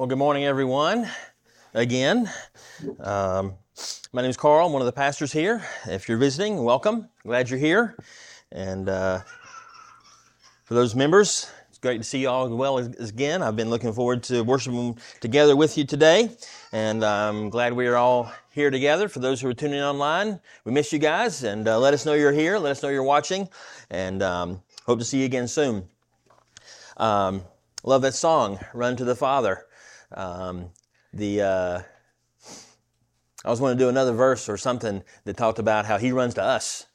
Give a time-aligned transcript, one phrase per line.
[0.00, 1.10] Well, good morning, everyone.
[1.74, 2.32] Again,
[3.00, 3.52] um,
[4.14, 4.66] my name is Carl.
[4.66, 5.62] I'm one of the pastors here.
[5.84, 7.10] If you're visiting, welcome.
[7.22, 7.96] Glad you're here.
[8.50, 9.20] And uh,
[10.64, 13.42] for those members, it's great to see you all as well as, again.
[13.42, 16.30] I've been looking forward to worshiping together with you today,
[16.72, 19.06] and I'm glad we are all here together.
[19.06, 22.06] For those who are tuning in online, we miss you guys, and uh, let us
[22.06, 22.56] know you're here.
[22.56, 23.50] Let us know you're watching,
[23.90, 25.86] and um, hope to see you again soon.
[26.96, 27.42] Um,
[27.84, 29.66] love that song, "Run to the Father."
[30.12, 30.70] Um,
[31.12, 31.82] the uh,
[33.44, 36.34] I was going to do another verse or something that talked about how he runs
[36.34, 36.86] to us.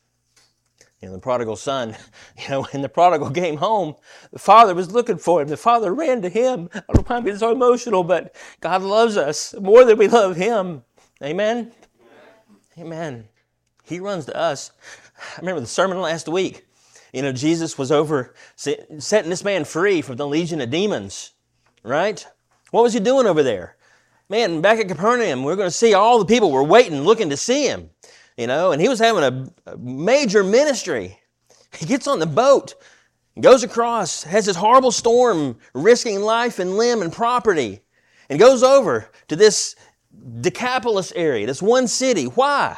[1.02, 1.96] You know, the prodigal son,
[2.38, 3.96] you know, when the prodigal came home,
[4.32, 5.48] the father was looking for him.
[5.48, 6.70] The father ran to him.
[6.74, 10.84] I don't mind being so emotional, but God loves us more than we love him.
[11.24, 11.72] Amen?
[12.78, 13.28] Amen.
[13.84, 14.72] He runs to us.
[15.38, 16.66] I remember the sermon last week.
[17.14, 21.32] You know, Jesus was over setting this man free from the legion of demons,
[21.82, 22.26] right?
[22.76, 23.78] What was he doing over there?
[24.28, 27.30] Man, back at Capernaum, we we're going to see all the people were waiting, looking
[27.30, 27.90] to see him,
[28.36, 31.18] you know, and he was having a, a major ministry.
[31.74, 32.76] He gets on the boat,
[33.40, 37.80] goes across, has this horrible storm, risking life and limb and property,
[38.30, 39.78] and goes over to this
[40.42, 42.26] Decapolis area, this one city.
[42.26, 42.78] Why?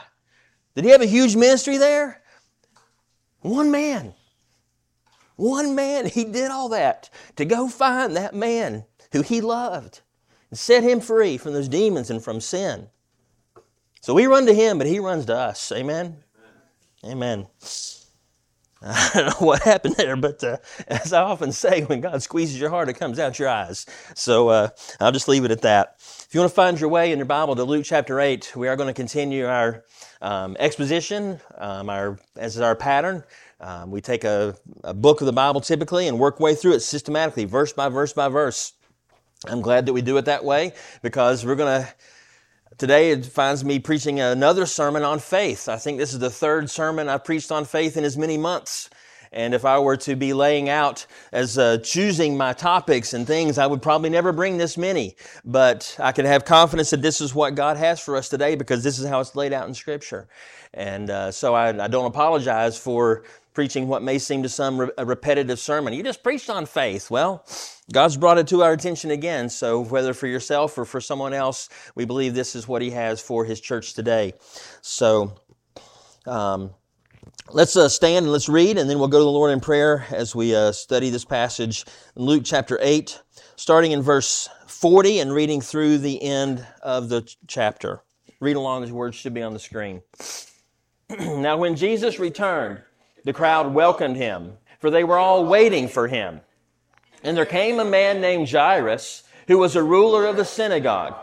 [0.75, 2.22] Did he have a huge ministry there?
[3.42, 4.14] One man.
[5.38, 6.06] One man.
[6.06, 8.86] He did all that to go find that man
[9.18, 10.02] who he loved
[10.50, 12.88] and set him free from those demons and from sin.
[14.02, 15.72] So we run to him, but he runs to us.
[15.72, 16.24] Amen?
[17.04, 17.48] Amen.
[18.82, 22.59] I don't know what happened there, but uh, as I often say, when God squeezes
[22.59, 23.88] your heart, it comes out your eyes.
[24.16, 25.96] So uh, I'll just leave it at that.
[25.98, 28.68] If you want to find your way in your Bible to Luke chapter 8, we
[28.68, 29.84] are going to continue our
[30.22, 33.24] um, exposition um, our, as our pattern.
[33.59, 36.81] Um, we take a, a book of the Bible typically and work way through it
[36.81, 38.74] systematically, verse by verse by verse.
[39.46, 41.94] I'm glad that we do it that way because we're going to
[42.78, 45.68] Today it finds me preaching another sermon on faith.
[45.68, 48.92] I think this is the third sermon I've preached on faith in as many months.
[49.31, 53.58] And if I were to be laying out as uh, choosing my topics and things,
[53.58, 55.16] I would probably never bring this many.
[55.44, 58.84] But I can have confidence that this is what God has for us today because
[58.84, 60.28] this is how it's laid out in Scripture.
[60.74, 63.24] And uh, so I, I, don't apologize for
[63.57, 65.91] preaching what may seem to some re- a repetitive sermon.
[65.91, 67.09] You just preached on faith.
[67.09, 67.44] Well,
[67.91, 69.50] God's brought it to our attention again.
[69.50, 73.19] So whether for yourself or for someone else, we believe this is what He has
[73.19, 74.35] for His church today.
[74.81, 75.40] So,
[76.28, 76.69] um,
[77.50, 80.06] let's uh, stand and let's read, and then we'll go to the Lord in prayer
[80.12, 81.84] as we uh, study this passage
[82.16, 83.19] in Luke chapter 8,
[83.56, 88.03] starting in verse 40 and reading through the end of the chapter.
[88.40, 90.03] Read along, these words should be on the screen.
[91.09, 92.84] now, when Jesus returned,
[93.23, 96.41] the crowd welcomed him, for they were all waiting for him.
[97.23, 101.16] And there came a man named Jairus, who was a ruler of the synagogue.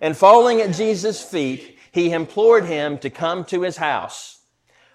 [0.00, 4.40] And falling at Jesus' feet, he implored him to come to his house.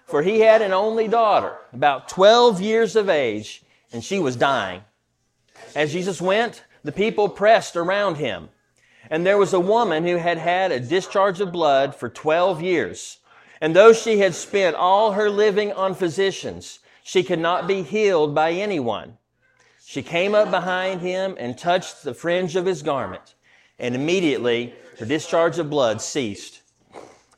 [0.04, 4.82] For he had an only daughter, about 12 years of age, and she was dying.
[5.74, 8.48] As Jesus went, the people pressed around him.
[9.10, 13.17] And there was a woman who had had a discharge of blood for 12 years.
[13.60, 18.34] And though she had spent all her living on physicians, she could not be healed
[18.34, 19.18] by anyone.
[19.84, 23.34] She came up behind him and touched the fringe of his garment,
[23.78, 26.60] and immediately her discharge of blood ceased.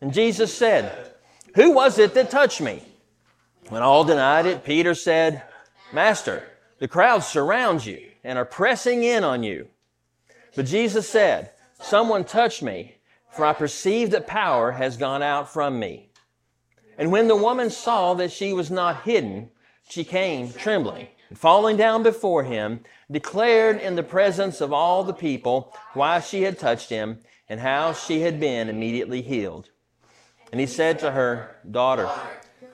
[0.01, 1.15] And Jesus said,
[1.55, 2.83] Who was it that touched me?
[3.69, 5.45] When all denied it, Peter said,
[5.93, 6.43] Master,
[6.81, 9.69] the crowd surrounds you and are pressing in on you.
[10.57, 12.97] But Jesus said, Someone touched me,
[13.31, 16.10] for I perceive that power has gone out from me.
[17.01, 19.49] And when the woman saw that she was not hidden,
[19.89, 22.81] she came trembling, and falling down before him,
[23.11, 27.95] declared in the presence of all the people why she had touched him and how
[27.95, 29.71] she had been immediately healed.
[30.53, 32.07] And he said to her, Daughter,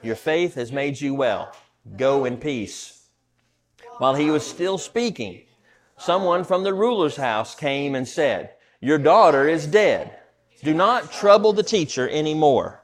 [0.03, 1.55] your faith has made you well.
[1.95, 3.07] Go in peace.
[3.97, 5.43] While he was still speaking,
[5.97, 8.49] someone from the ruler's house came and said,
[8.81, 10.19] Your daughter is dead.
[10.65, 12.83] Do not trouble the teacher any more.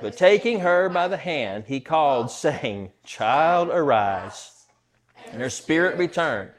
[0.00, 4.66] But taking her by the hand, he called, saying, Child, arise.
[5.30, 6.50] And her spirit returned.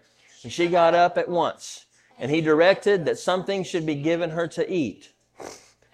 [0.43, 1.85] And she got up at once.
[2.17, 5.11] And he directed that something should be given her to eat.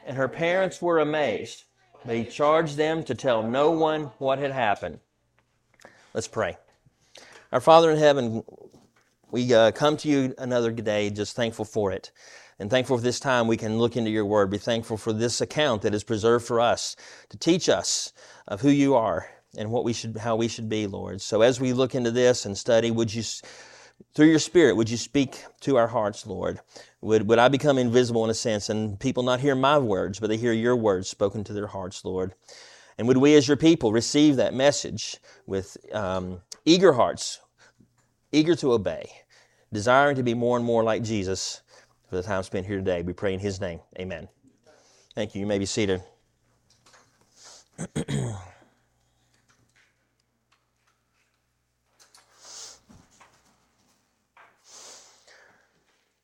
[0.05, 1.63] And her parents were amazed,
[2.05, 4.99] but he charged them to tell no one what had happened.
[6.13, 6.57] Let's pray.
[7.51, 8.43] Our Father in heaven,
[9.31, 12.11] we uh, come to you another day just thankful for it.
[12.61, 14.51] And thankful for this time we can look into your word.
[14.51, 16.95] Be thankful for this account that is preserved for us
[17.29, 18.13] to teach us
[18.47, 19.27] of who you are
[19.57, 21.21] and what we should, how we should be, Lord.
[21.21, 23.23] So as we look into this and study, would you
[24.13, 26.59] through your Spirit, would you speak to our hearts, Lord?
[27.01, 30.27] Would, would I become invisible in a sense and people not hear my words, but
[30.27, 32.35] they hear your words spoken to their hearts, Lord?
[32.95, 35.17] And would we as your people receive that message
[35.47, 37.39] with um, eager hearts,
[38.31, 39.11] eager to obey,
[39.73, 41.61] desiring to be more and more like Jesus
[42.11, 43.01] for the time spent here today?
[43.03, 43.79] We pray in his name.
[43.97, 44.27] Amen.
[45.15, 45.39] Thank you.
[45.39, 46.03] You may be seated.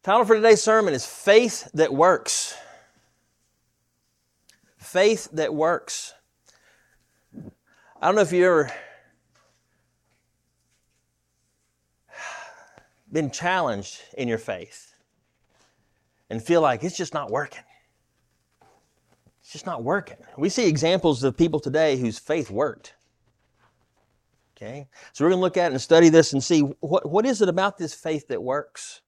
[0.03, 2.53] Title for today's sermon is Faith That Works.
[4.77, 6.13] Faith that works.
[8.01, 8.73] I don't know if you've ever
[13.11, 14.86] been challenged in your faith
[16.29, 17.63] and feel like it's just not working.
[19.41, 20.17] It's just not working.
[20.37, 22.95] We see examples of people today whose faith worked.
[24.57, 24.87] Okay?
[25.13, 27.47] So we're going to look at and study this and see what, what is it
[27.47, 29.01] about this faith that works?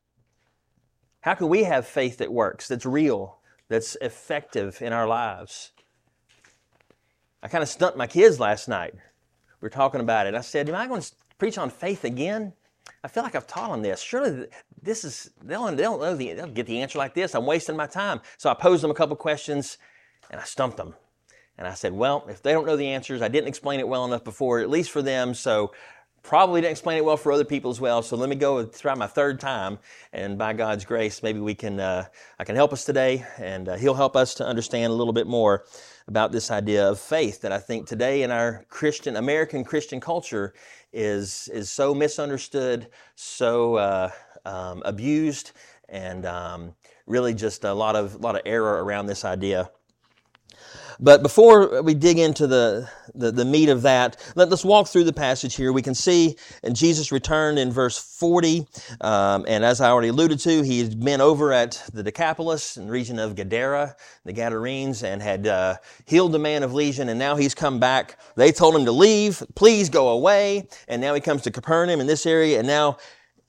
[1.21, 5.71] How can we have faith that works, that's real, that's effective in our lives?
[7.43, 8.93] I kind of stumped my kids last night.
[8.93, 10.35] We were talking about it.
[10.35, 12.53] I said, Am I going to preach on faith again?
[13.03, 14.01] I feel like I've taught on this.
[14.01, 14.47] Surely
[14.81, 17.35] this is, they'll, they'll, know the, they'll get the answer like this.
[17.35, 18.21] I'm wasting my time.
[18.37, 19.77] So I posed them a couple questions
[20.29, 20.95] and I stumped them.
[21.57, 24.05] And I said, Well, if they don't know the answers, I didn't explain it well
[24.05, 25.33] enough before, at least for them.
[25.33, 25.71] So
[26.21, 28.01] Probably didn't explain it well for other people as well.
[28.01, 29.79] So let me go try my third time,
[30.11, 32.05] and by God's grace, maybe we can uh,
[32.37, 35.27] I can help us today, and uh, He'll help us to understand a little bit
[35.27, 35.63] more
[36.07, 40.53] about this idea of faith that I think today in our Christian American Christian culture
[40.91, 44.11] is is so misunderstood, so uh,
[44.45, 45.51] um, abused,
[45.87, 46.75] and um,
[47.05, 49.69] really just a lot of lot of error around this idea.
[51.01, 55.05] But before we dig into the, the, the, meat of that, let, us walk through
[55.05, 55.71] the passage here.
[55.71, 58.67] We can see and Jesus returned in verse 40.
[58.99, 62.87] Um, and as I already alluded to, he had been over at the Decapolis in
[62.87, 63.95] the region of Gadara,
[64.25, 67.07] the Gadarenes, and had uh, healed the man of legion.
[67.07, 68.19] And now he's come back.
[68.35, 70.67] They told him to leave, please go away.
[70.89, 72.59] And now he comes to Capernaum in this area.
[72.59, 72.97] And now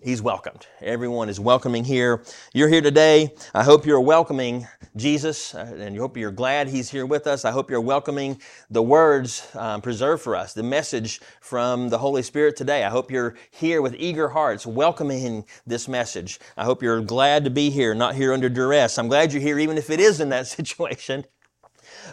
[0.02, 0.66] He's welcomed.
[0.80, 2.24] Everyone is welcoming here.
[2.54, 3.34] You're here today.
[3.54, 4.66] I hope you're welcoming
[4.96, 7.44] Jesus, uh, and I hope you're glad He's here with us.
[7.44, 12.22] I hope you're welcoming the words um, preserved for us, the message from the Holy
[12.22, 12.82] Spirit today.
[12.82, 16.40] I hope you're here with eager hearts, welcoming this message.
[16.56, 18.96] I hope you're glad to be here, not here under duress.
[18.96, 21.26] I'm glad you're here, even if it is in that situation.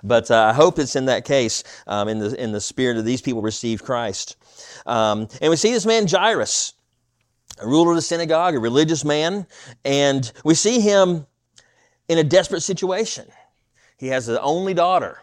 [0.04, 3.06] But uh, I hope it's in that case, um, in the in the spirit of
[3.06, 4.36] these people received Christ.
[4.86, 6.74] Um, and we see this man Jairus
[7.59, 9.48] a ruler of the synagogue, a religious man,
[9.83, 11.25] and we see him
[12.07, 13.25] in a desperate situation.
[13.98, 15.19] He has an only daughter.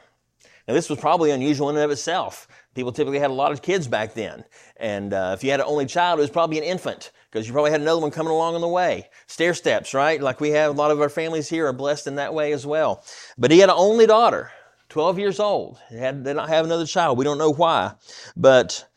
[0.66, 2.48] Now, this was probably unusual in and of itself.
[2.74, 4.44] People typically had a lot of kids back then.
[4.76, 7.52] And uh, if you had an only child, it was probably an infant because you
[7.52, 9.08] probably had another one coming along on the way.
[9.26, 10.20] Stair steps, right?
[10.20, 12.66] Like we have a lot of our families here are blessed in that way as
[12.66, 13.04] well.
[13.36, 14.50] But he had an only daughter,
[14.88, 15.78] 12 years old.
[15.90, 17.18] He had, did not have another child.
[17.18, 17.92] We don't know why.
[18.36, 18.88] But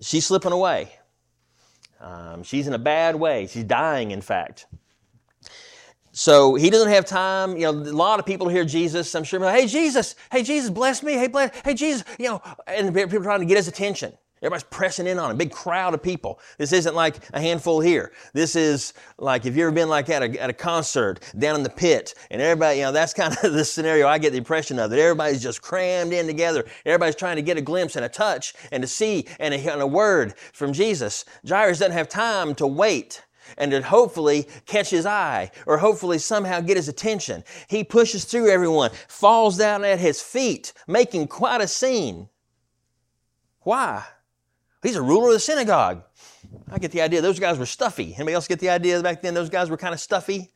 [0.00, 0.92] she's slipping away.
[2.00, 3.46] Um, she's in a bad way.
[3.46, 4.66] She's dying, in fact.
[6.12, 7.56] So he doesn't have time.
[7.56, 9.14] You know, a lot of people hear Jesus.
[9.14, 11.14] I'm sure, hey Jesus, hey Jesus, bless me.
[11.14, 12.04] Hey, bless, hey Jesus.
[12.18, 14.12] You know, and people trying to get his attention.
[14.42, 16.40] Everybody's pressing in on a big crowd of people.
[16.56, 18.12] This isn't like a handful here.
[18.32, 21.62] This is like if you've ever been like at a, at a concert down in
[21.62, 24.78] the pit and everybody, you know, that's kind of the scenario I get the impression
[24.78, 26.64] of that everybody's just crammed in together.
[26.86, 29.82] Everybody's trying to get a glimpse and a touch and to see and a, and
[29.82, 31.26] a word from Jesus.
[31.46, 33.22] Jairus doesn't have time to wait
[33.58, 37.44] and to hopefully catch his eye or hopefully somehow get his attention.
[37.68, 42.30] He pushes through everyone, falls down at his feet, making quite a scene.
[43.60, 44.04] Why?
[44.82, 46.02] He's a ruler of the synagogue.
[46.70, 48.14] I get the idea those guys were stuffy.
[48.14, 50.52] Anybody else get the idea back then those guys were kind of stuffy?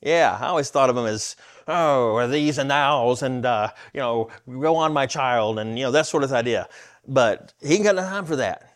[0.00, 4.28] Yeah, I always thought of them as, oh, these and thous, and, uh, you know,
[4.46, 6.68] go on, my child, and, you know, that sort of idea.
[7.06, 8.74] But he ain't got no time for that.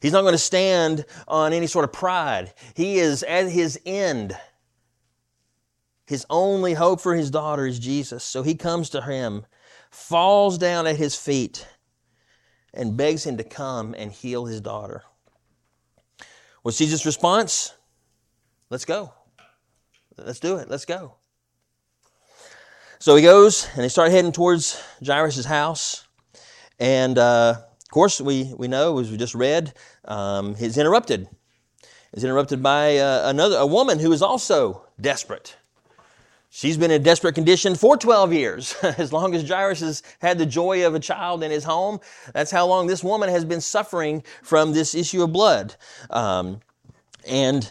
[0.00, 2.54] He's not going to stand on any sort of pride.
[2.74, 4.36] He is at his end.
[6.06, 8.22] His only hope for his daughter is Jesus.
[8.22, 9.44] So he comes to him,
[9.90, 11.66] falls down at his feet,
[12.74, 15.02] and begs him to come and heal his daughter.
[16.62, 17.74] What's Jesus' response?
[18.70, 19.12] Let's go.
[20.16, 20.68] let's do it.
[20.68, 21.14] Let's go.
[22.98, 26.06] So he goes and they start heading towards Jairus' house.
[26.78, 29.72] And uh, of course, we, we know, as we just read,
[30.04, 31.28] um, he's interrupted.
[32.12, 35.56] He's interrupted by uh, another a woman who is also desperate.
[36.50, 38.74] She's been in desperate condition for 12 years.
[38.82, 42.00] as long as Jairus has had the joy of a child in his home,
[42.32, 45.76] that's how long this woman has been suffering from this issue of blood.
[46.10, 46.60] Um,
[47.26, 47.70] and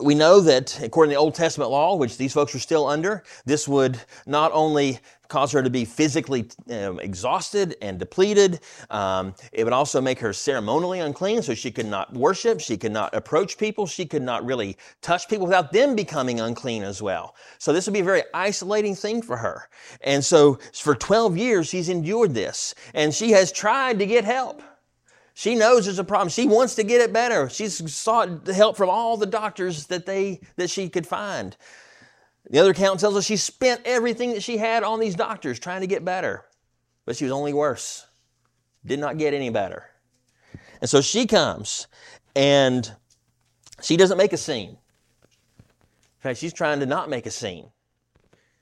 [0.00, 3.22] we know that according to the Old Testament law, which these folks were still under,
[3.46, 4.98] this would not only
[5.32, 8.60] cause her to be physically um, exhausted and depleted,
[8.90, 12.92] um, it would also make her ceremonially unclean, so she could not worship, she could
[12.92, 17.34] not approach people, she could not really touch people without them becoming unclean as well.
[17.56, 19.70] So this would be a very isolating thing for her.
[20.02, 24.62] And so for 12 years, she's endured this, and she has tried to get help.
[25.32, 26.28] She knows there's a problem.
[26.28, 27.48] She wants to get it better.
[27.48, 31.56] She's sought help from all the doctors that they that she could find.
[32.52, 35.80] The other account tells us she spent everything that she had on these doctors trying
[35.80, 36.44] to get better,
[37.06, 38.06] but she was only worse.
[38.84, 39.86] Did not get any better.
[40.82, 41.86] And so she comes
[42.36, 42.92] and
[43.80, 44.68] she doesn't make a scene.
[44.68, 47.70] In fact, she's trying to not make a scene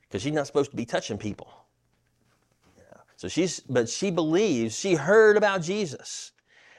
[0.03, 1.53] because she's not supposed to be touching people.
[3.17, 6.31] So she's, but she believes, she heard about Jesus.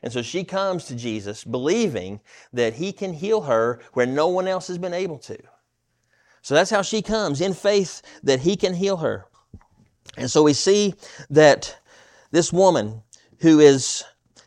[0.01, 2.21] And so she comes to Jesus believing
[2.53, 5.37] that he can heal her where no one else has been able to.
[6.41, 9.25] So that's how she comes in faith that he can heal her.
[10.17, 10.95] And so we see
[11.29, 11.77] that
[12.31, 13.03] this woman
[13.39, 14.03] who is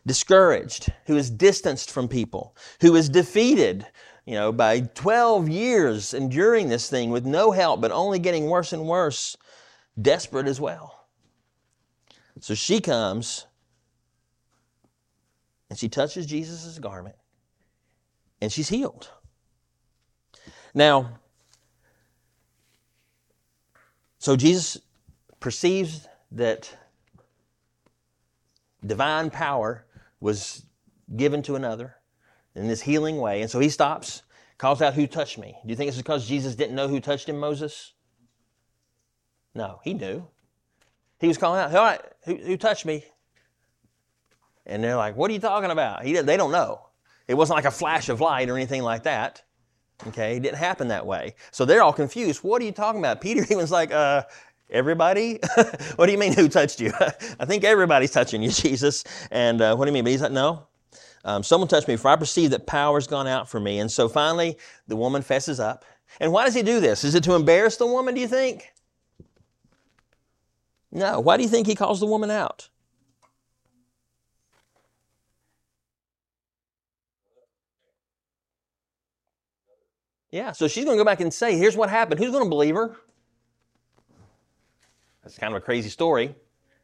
[0.06, 3.86] discouraged, who is distanced from people, who is defeated,
[4.26, 8.72] you know, by 12 years enduring this thing with no help, but only getting worse
[8.72, 9.36] and worse,
[10.00, 11.06] desperate as well.
[12.40, 13.46] So she comes
[15.70, 17.16] and she touches Jesus' garment
[18.40, 19.10] and she's healed.
[20.74, 21.20] Now,
[24.24, 24.78] so Jesus
[25.38, 26.74] perceives that
[28.86, 29.84] divine power
[30.18, 30.64] was
[31.14, 31.96] given to another
[32.54, 34.22] in this healing way, and so he stops,
[34.56, 35.54] calls out, Who touched me?
[35.62, 37.92] Do you think it's because Jesus didn't know who touched him, Moses?
[39.54, 40.26] No, he knew.
[41.20, 43.04] He was calling out, All right, who, who touched me?
[44.64, 46.02] And they're like, What are you talking about?
[46.02, 46.86] He, they don't know.
[47.28, 49.42] It wasn't like a flash of light or anything like that.
[50.08, 51.34] Okay, it didn't happen that way.
[51.50, 52.42] So they're all confused.
[52.42, 53.20] What are you talking about?
[53.20, 54.24] Peter even was like, uh,
[54.70, 55.38] Everybody?
[55.96, 56.92] what do you mean, who touched you?
[57.38, 59.04] I think everybody's touching you, Jesus.
[59.30, 60.04] And uh, what do you mean?
[60.04, 60.66] But he's like, No.
[61.24, 63.78] Um, someone touched me, for I perceive that power's gone out from me.
[63.78, 64.58] And so finally,
[64.88, 65.84] the woman fesses up.
[66.20, 67.04] And why does he do this?
[67.04, 68.72] Is it to embarrass the woman, do you think?
[70.92, 71.20] No.
[71.20, 72.68] Why do you think he calls the woman out?
[80.34, 82.18] Yeah, so she's going to go back and say, here's what happened.
[82.18, 82.96] Who's going to believe her?
[85.22, 86.34] That's kind of a crazy story.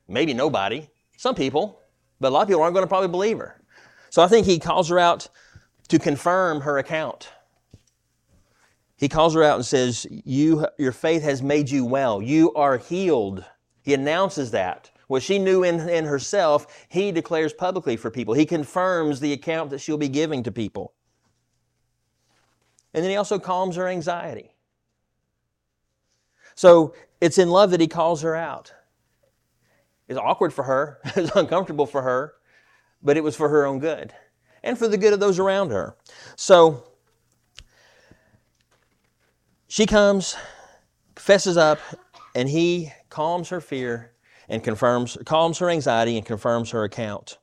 [0.06, 0.88] Maybe nobody.
[1.16, 1.80] Some people,
[2.20, 3.60] but a lot of people aren't going to probably believe her.
[4.08, 5.26] So I think he calls her out
[5.88, 7.28] to confirm her account.
[8.94, 12.22] He calls her out and says, you, Your faith has made you well.
[12.22, 13.44] You are healed.
[13.82, 14.92] He announces that.
[15.08, 18.32] What she knew in, in herself, he declares publicly for people.
[18.32, 20.94] He confirms the account that she'll be giving to people.
[22.92, 24.54] And then he also calms her anxiety.
[26.54, 28.72] So it's in love that he calls her out.
[30.08, 32.34] It's awkward for her, it's uncomfortable for her,
[33.02, 34.12] but it was for her own good
[34.62, 35.96] and for the good of those around her.
[36.36, 36.84] So
[39.68, 40.36] she comes,
[41.16, 41.78] fesses up,
[42.34, 44.12] and he calms her fear
[44.48, 47.38] and confirms, calms her anxiety and confirms her account.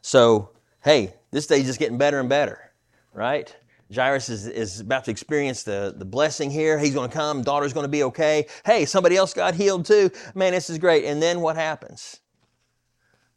[0.00, 0.50] So,
[0.82, 2.72] hey, this day's just getting better and better,
[3.12, 3.54] right?
[3.94, 6.78] Jairus is, is about to experience the, the blessing here.
[6.78, 7.42] He's going to come.
[7.42, 8.46] Daughter's going to be okay.
[8.64, 10.10] Hey, somebody else got healed too.
[10.34, 11.04] Man, this is great.
[11.04, 12.20] And then what happens?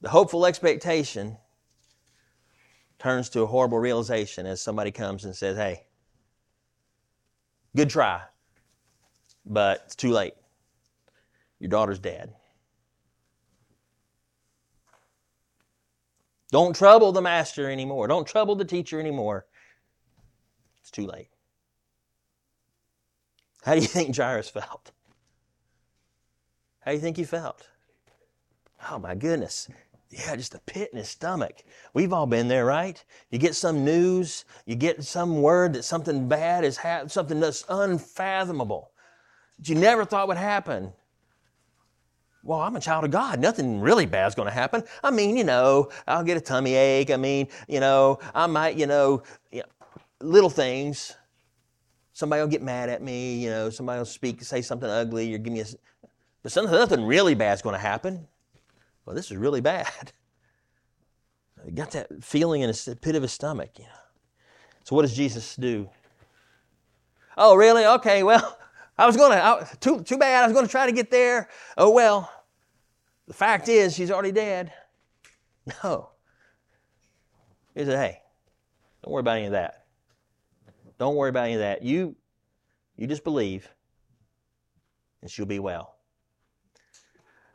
[0.01, 1.37] The hopeful expectation
[2.99, 5.85] turns to a horrible realization as somebody comes and says, Hey,
[7.75, 8.21] good try,
[9.45, 10.33] but it's too late.
[11.59, 12.33] Your daughter's dead.
[16.51, 18.07] Don't trouble the master anymore.
[18.07, 19.45] Don't trouble the teacher anymore.
[20.81, 21.29] It's too late.
[23.63, 24.91] How do you think Jairus felt?
[26.81, 27.67] How do you think he felt?
[28.89, 29.69] Oh my goodness.
[30.09, 31.63] Yeah, just a pit in his stomach.
[31.93, 33.01] We've all been there, right?
[33.29, 37.63] You get some news, you get some word that something bad has happened, something that's
[37.69, 38.91] unfathomable
[39.57, 40.91] that you never thought would happen.
[42.43, 43.39] Well, I'm a child of God.
[43.39, 44.83] Nothing really bad's going to happen.
[45.03, 47.11] I mean, you know, I'll get a tummy ache.
[47.11, 49.21] I mean, you know, I might, you know,
[49.51, 49.80] you know
[50.23, 51.15] little things.
[52.13, 55.37] somebody will get mad at me, you know, somebody will speak, say something ugly, or
[55.37, 55.65] give me a.
[56.43, 58.27] But something, nothing really bad's going to happen.
[59.05, 60.13] Well, this is really bad.
[61.63, 63.91] He got that feeling in his pit of his stomach, you know.
[64.83, 65.89] So what does Jesus do?
[67.37, 67.85] Oh, really?
[67.85, 68.57] Okay, well,
[68.97, 71.49] I was going to, too, too bad, I was going to try to get there.
[71.77, 72.31] Oh, well,
[73.27, 74.73] the fact is, she's already dead.
[75.83, 76.09] No.
[77.75, 78.21] He said, hey,
[79.03, 79.80] don't worry about any of that.
[81.01, 81.81] Don't worry about any of that.
[81.81, 82.15] You,
[82.95, 83.67] you just believe,
[85.23, 85.95] and she'll be well.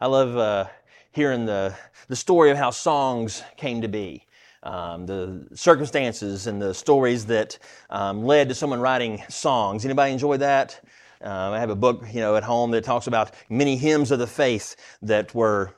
[0.01, 0.67] I love uh,
[1.13, 1.73] hearing the,
[2.09, 4.27] the story of how songs came to be.
[4.65, 7.57] Um, the circumstances and the stories that
[7.89, 9.85] um, led to someone writing songs.
[9.85, 10.81] Anybody enjoy that?
[11.25, 14.19] Uh, I have a book, you know, at home that talks about many hymns of
[14.19, 15.73] the faith that were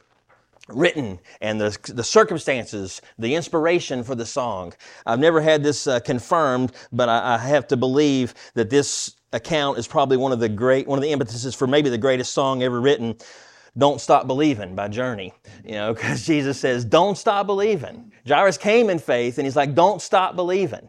[0.69, 4.73] written and the, the circumstances, the inspiration for the song.
[5.07, 9.79] I've never had this uh, confirmed, but I, I have to believe that this account
[9.79, 12.63] is probably one of the great, one of the impetuses for maybe the greatest song
[12.63, 13.17] ever written.
[13.77, 15.33] Don't Stop Believing by Journey.
[15.65, 18.13] You know, because Jesus says, Don't stop believing.
[18.27, 20.89] Jairus came in faith and he's like, Don't stop believing.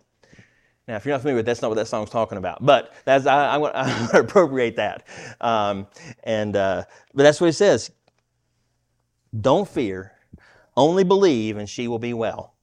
[0.88, 2.66] Now, if you're not familiar with that, that's not what that song's talking about.
[2.66, 5.06] But that's, I, am going to appropriate that.
[5.40, 5.86] Um,
[6.24, 7.92] and, uh, but that's what he says.
[9.38, 10.14] Don't fear,
[10.76, 12.54] only believe, and she will be well.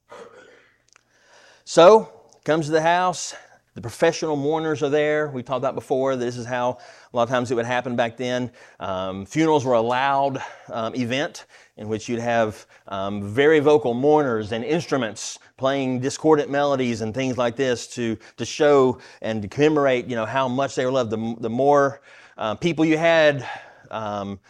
[1.64, 2.12] So,
[2.44, 3.34] comes to the house.
[3.74, 5.28] The professional mourners are there.
[5.28, 6.16] We talked about before.
[6.16, 6.78] This is how
[7.12, 8.50] a lot of times it would happen back then.
[8.80, 10.42] Um, funerals were a loud
[10.72, 11.44] um, event
[11.76, 17.36] in which you'd have um, very vocal mourners and instruments playing discordant melodies and things
[17.36, 21.10] like this to, to show and to commemorate, you know, how much they were loved.
[21.10, 22.00] The, the more
[22.38, 23.46] uh, people you had
[23.90, 24.40] um,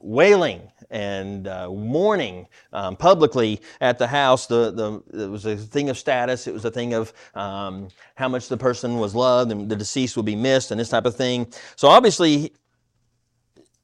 [0.00, 4.46] wailing and uh, mourning um, publicly at the house.
[4.46, 6.46] The, the, it was a thing of status.
[6.46, 10.16] It was a thing of um, how much the person was loved and the deceased
[10.16, 11.52] would be missed and this type of thing.
[11.76, 12.52] So obviously,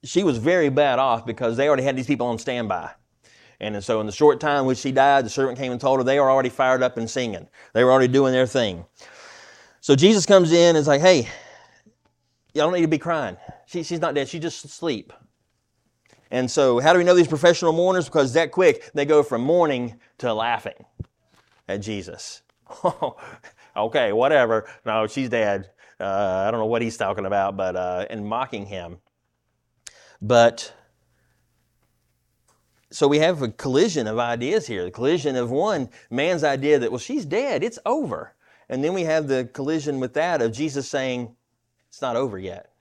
[0.03, 2.91] she was very bad off because they already had these people on standby.
[3.61, 6.05] And so in the short time which she died, the servant came and told her
[6.05, 7.49] they were already fired up and singing.
[7.73, 8.85] They were already doing their thing.
[9.81, 11.29] So Jesus comes in and is like, hey,
[12.53, 13.37] y'all don't need to be crying.
[13.67, 14.29] She, she's not dead.
[14.29, 15.13] She's just asleep.
[16.35, 18.07] And so, how do we know these professional mourners?
[18.07, 20.85] Because that quick, they go from mourning to laughing
[21.69, 22.43] at Jesus.
[23.77, 24.69] okay, whatever.
[24.85, 25.71] No, she's dead.
[26.01, 28.97] Uh, I don't know what he's talking about, but uh, and mocking him.
[30.21, 30.75] But
[32.91, 34.83] so we have a collision of ideas here.
[34.83, 38.35] The collision of one man's idea that well, she's dead, it's over,
[38.69, 41.37] and then we have the collision with that of Jesus saying,
[41.89, 42.74] it's not over yet.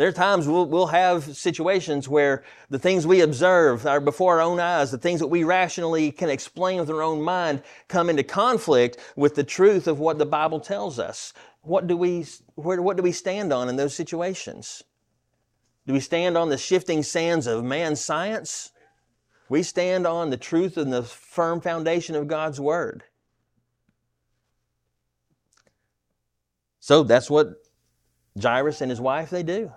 [0.00, 4.40] There are times we'll, we'll have situations where the things we observe are before our
[4.40, 8.22] own eyes, the things that we rationally can explain with our own mind come into
[8.22, 11.34] conflict with the truth of what the Bible tells us.
[11.60, 14.82] What do we, where, what do we stand on in those situations?
[15.86, 18.70] Do we stand on the shifting sands of man's science?
[19.50, 23.04] We stand on the truth and the firm foundation of God's Word.
[26.78, 27.48] So that's what
[28.40, 29.72] Jairus and his wife they do.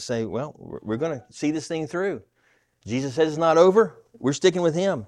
[0.00, 2.22] Say, well, we're going to see this thing through.
[2.84, 4.02] Jesus says it's not over.
[4.18, 5.06] We're sticking with him.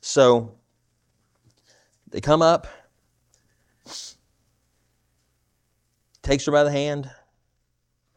[0.00, 0.54] So
[2.10, 2.66] they come up,
[6.22, 7.10] takes her by the hand,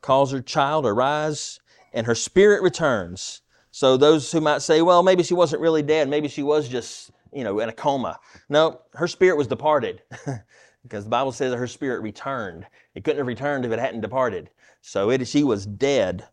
[0.01, 1.59] calls her child, arise,
[1.93, 3.41] and her spirit returns.
[3.71, 7.11] So those who might say, well, maybe she wasn't really dead, maybe she was just,
[7.31, 8.19] you know, in a coma.
[8.49, 10.01] No, her spirit was departed.
[10.83, 12.65] because the Bible says that her spirit returned.
[12.95, 14.49] It couldn't have returned if it hadn't departed.
[14.81, 16.27] So it, she was dead.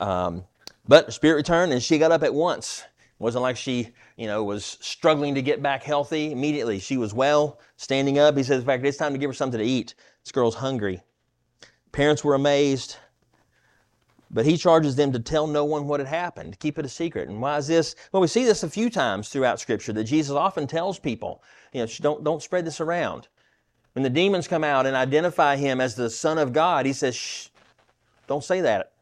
[0.00, 0.44] Um,
[0.88, 2.84] but spirit returned and she got up at once.
[2.98, 6.78] It wasn't like she, you know, was struggling to get back healthy immediately.
[6.78, 8.36] She was well, standing up.
[8.36, 9.94] He says, in fact, it's time to give her something to eat.
[10.22, 11.00] This girl's hungry.
[11.92, 12.96] Parents were amazed,
[14.30, 16.90] but he charges them to tell no one what had happened, to keep it a
[16.90, 17.28] secret.
[17.28, 17.96] And why is this?
[18.12, 21.42] Well, we see this a few times throughout Scripture that Jesus often tells people,
[21.72, 23.28] you know, don't, don't spread this around.
[23.96, 27.16] When the demons come out and identify him as the Son of God, he says,
[27.16, 27.48] shh,
[28.26, 28.92] don't say that.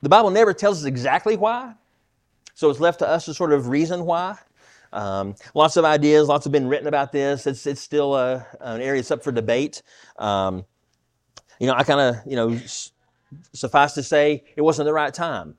[0.00, 1.74] The Bible never tells us exactly why,
[2.54, 4.38] so it's left to us to sort of reason why.
[4.94, 7.46] Um, lots of ideas, lots have been written about this.
[7.46, 9.82] It's, it's still a, an area that's up for debate.
[10.18, 10.64] Um,
[11.60, 12.58] you know, I kind of, you know,
[13.52, 15.56] suffice to say, it wasn't the right time.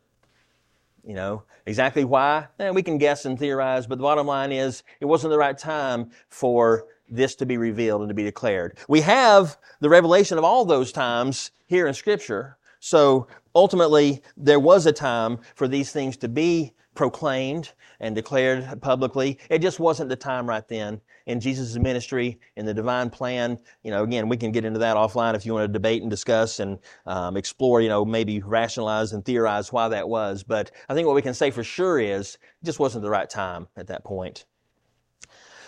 [1.08, 2.48] You know, exactly why?
[2.60, 5.58] Eh, we can guess and theorize, but the bottom line is it wasn't the right
[5.58, 8.78] time for this to be revealed and to be declared.
[8.90, 12.58] We have the revelation of all those times here in Scripture.
[12.82, 19.40] So ultimately, there was a time for these things to be proclaimed and declared publicly.
[19.50, 23.60] It just wasn't the time right then in Jesus' ministry, in the divine plan.
[23.84, 26.10] You know, again, we can get into that offline if you want to debate and
[26.10, 30.44] discuss and um, explore, you know, maybe rationalize and theorize why that was.
[30.44, 33.30] But I think what we can say for sure is it just wasn't the right
[33.30, 34.46] time at that point.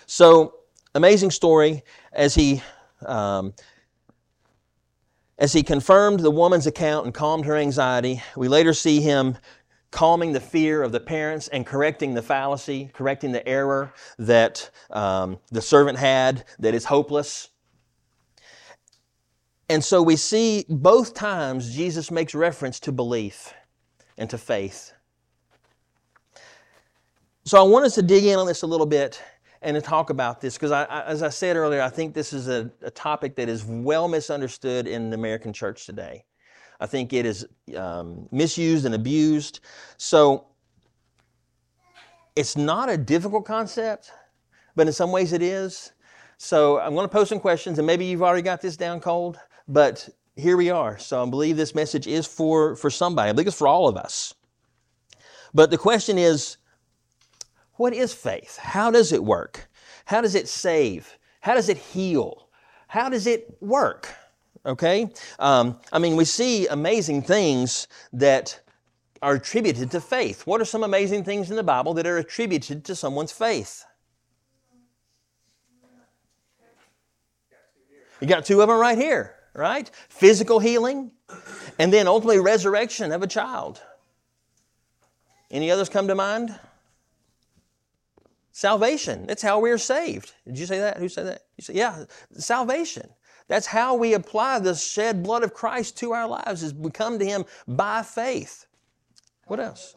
[0.06, 0.54] So,
[0.94, 2.60] amazing story as he.
[3.06, 3.54] Um,
[5.38, 9.38] as he confirmed the woman's account and calmed her anxiety, we later see him
[9.90, 15.38] calming the fear of the parents and correcting the fallacy, correcting the error that um,
[15.50, 17.48] the servant had that is hopeless.
[19.68, 23.54] And so we see both times Jesus makes reference to belief
[24.18, 24.92] and to faith.
[27.44, 29.22] So I want us to dig in on this a little bit
[29.62, 32.70] and to talk about this because, as I said earlier, I think this is a,
[32.82, 36.24] a topic that is well misunderstood in the American church today.
[36.80, 39.60] I think it is um, misused and abused.
[39.98, 40.46] So
[42.34, 44.10] it's not a difficult concept,
[44.74, 45.92] but in some ways it is.
[46.38, 49.38] So I'm going to post some questions, and maybe you've already got this down cold,
[49.68, 50.98] but here we are.
[50.98, 53.28] So I believe this message is for, for somebody.
[53.28, 54.34] I believe it's for all of us.
[55.52, 56.56] But the question is
[57.74, 58.56] what is faith?
[58.56, 59.68] How does it work?
[60.06, 61.18] How does it save?
[61.40, 62.48] How does it heal?
[62.88, 64.08] How does it work?
[64.64, 65.10] Okay?
[65.38, 68.60] Um, I mean, we see amazing things that
[69.22, 70.46] are attributed to faith.
[70.46, 73.84] What are some amazing things in the Bible that are attributed to someone's faith?
[78.20, 79.90] You got two of them right here, right?
[80.10, 81.10] Physical healing,
[81.78, 83.80] and then ultimately resurrection of a child.
[85.50, 86.58] Any others come to mind?
[88.52, 89.26] Salvation.
[89.26, 90.34] That's how we are saved.
[90.46, 90.98] Did you say that?
[90.98, 91.42] Who said that?
[91.56, 93.08] You said, yeah, salvation.
[93.50, 97.18] That's how we apply the shed blood of Christ to our lives is we come
[97.18, 98.66] to Him by faith.
[99.48, 99.96] What else?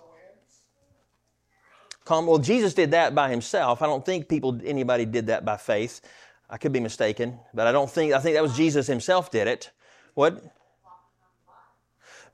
[2.09, 3.83] Well, Jesus did that by himself.
[3.83, 6.01] I don't think people, anybody did that by faith.
[6.49, 9.47] I could be mistaken, but I don't think, I think that was Jesus himself did
[9.47, 9.69] it.
[10.15, 10.43] What?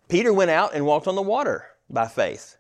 [0.08, 2.56] Peter went out and walked on the water by faith.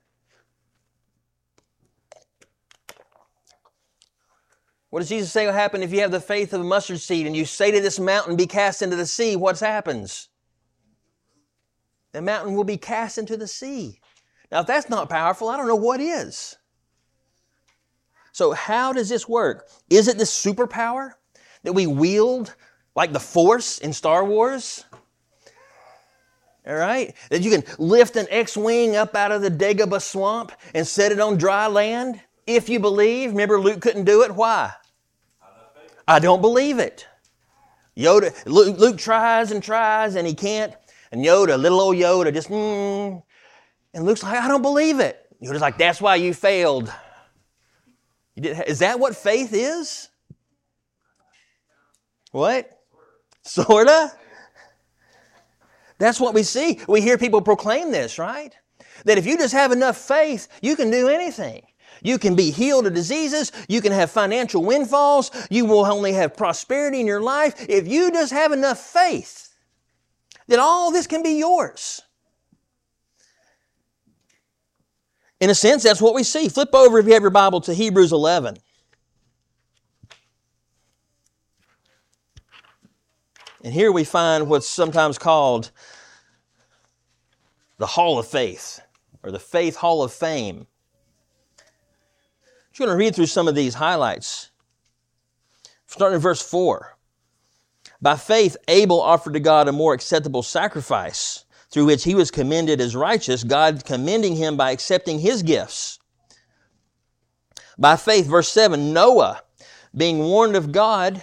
[4.89, 7.27] What does Jesus say will happen if you have the faith of a mustard seed
[7.27, 9.35] and you say to this mountain, be cast into the sea?
[9.35, 10.29] What happens?
[12.11, 13.99] The mountain will be cast into the sea.
[14.51, 16.57] Now, if that's not powerful, I don't know what is.
[18.31, 19.69] So, how does this work?
[19.89, 21.13] Is it this superpower
[21.63, 22.55] that we wield
[22.95, 24.85] like the Force in Star Wars?
[26.65, 27.15] All right?
[27.29, 31.11] That you can lift an X Wing up out of the Dagobah swamp and set
[31.11, 32.21] it on dry land?
[32.49, 34.33] If you believe, remember Luke couldn't do it.
[34.33, 34.71] Why?
[36.07, 37.05] I don't believe it.
[37.95, 40.73] Yoda, Luke, Luke, tries and tries and he can't.
[41.11, 43.21] And Yoda, little old Yoda, just, mm.
[43.93, 45.23] And Luke's like, I don't believe it.
[45.43, 46.91] Yoda's like, that's why you failed.
[48.33, 50.09] You did, is that what faith is?
[52.31, 52.79] What?
[53.43, 54.11] Sorta?
[55.99, 56.79] That's what we see.
[56.87, 58.55] We hear people proclaim this, right?
[59.05, 61.61] That if you just have enough faith, you can do anything.
[62.01, 63.51] You can be healed of diseases.
[63.67, 65.31] You can have financial windfalls.
[65.49, 69.53] You will only have prosperity in your life if you just have enough faith
[70.47, 72.01] that all this can be yours.
[75.39, 76.49] In a sense, that's what we see.
[76.49, 78.57] Flip over, if you have your Bible, to Hebrews 11.
[83.63, 85.71] And here we find what's sometimes called
[87.77, 88.81] the Hall of Faith,
[89.23, 90.67] or the Faith Hall of Fame.
[92.79, 94.51] I'm going to read through some of these highlights.
[95.87, 96.97] Starting in verse 4.
[98.01, 102.79] By faith, Abel offered to God a more acceptable sacrifice, through which he was commended
[102.79, 105.99] as righteous, God commending him by accepting his gifts.
[107.77, 109.41] By faith, verse 7, Noah,
[109.93, 111.21] being warned of God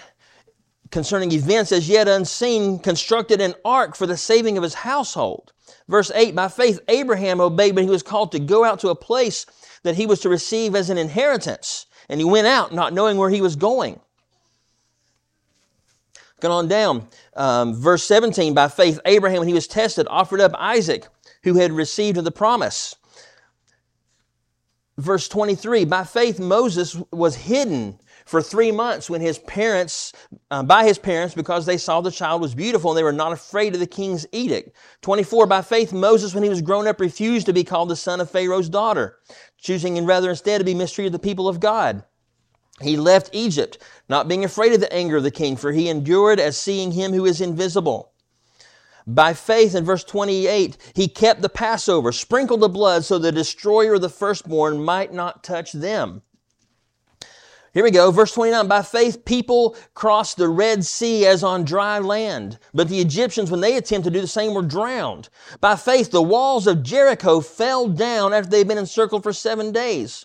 [0.91, 5.55] concerning events as yet unseen, constructed an ark for the saving of his household.
[5.89, 8.95] Verse 8, by faith, Abraham obeyed when he was called to go out to a
[8.95, 9.47] place
[9.87, 11.87] that he was to receive as an inheritance.
[12.09, 14.01] And he went out not knowing where he was going.
[16.41, 20.53] Going on down, um, verse 17, by faith, Abraham, when he was tested, offered up
[20.57, 21.09] Isaac,
[21.45, 22.95] who had received the promise.
[24.99, 30.13] Verse 23, by faith, Moses was hidden for three months when his parents,
[30.51, 33.33] uh, by his parents, because they saw the child was beautiful and they were not
[33.33, 34.77] afraid of the king's edict.
[35.03, 38.21] 24, by faith, Moses, when he was grown up, refused to be called the son
[38.21, 39.19] of Pharaoh's daughter,
[39.67, 42.05] choosing and rather instead to be mistreated the people of God.
[42.81, 46.39] He left Egypt, not being afraid of the anger of the king, for he endured
[46.39, 48.13] as seeing him who is invisible.
[49.07, 53.95] By faith, in verse 28, he kept the Passover, sprinkled the blood so the destroyer
[53.95, 56.23] of the firstborn might not touch them.
[57.77, 58.69] Here we go, verse 29.
[58.69, 62.59] By faith, people crossed the Red Sea as on dry land.
[62.73, 65.29] But the Egyptians, when they attempted to do the same, were drowned.
[65.61, 69.73] By faith, the walls of Jericho fell down after they had been encircled for seven
[69.73, 70.25] days.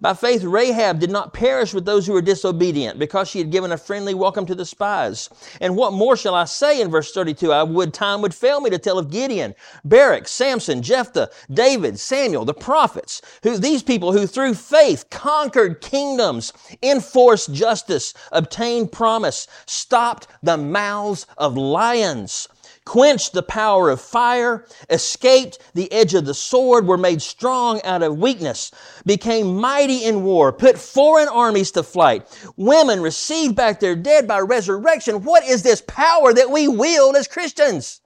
[0.00, 3.72] By faith, Rahab did not perish with those who were disobedient because she had given
[3.72, 5.28] a friendly welcome to the spies.
[5.60, 7.52] And what more shall I say in verse 32?
[7.52, 12.44] I would, time would fail me to tell of Gideon, Barak, Samson, Jephthah, David, Samuel,
[12.44, 20.28] the prophets, who, these people who through faith conquered kingdoms, enforced justice, obtained promise, stopped
[20.42, 22.48] the mouths of lions,
[22.84, 28.02] quenched the power of fire, escaped the edge of the sword, were made strong out
[28.02, 28.70] of weakness,
[29.06, 32.26] became mighty in war, put foreign armies to flight.
[32.56, 35.22] Women received back their dead by resurrection.
[35.24, 38.00] What is this power that we wield as Christians?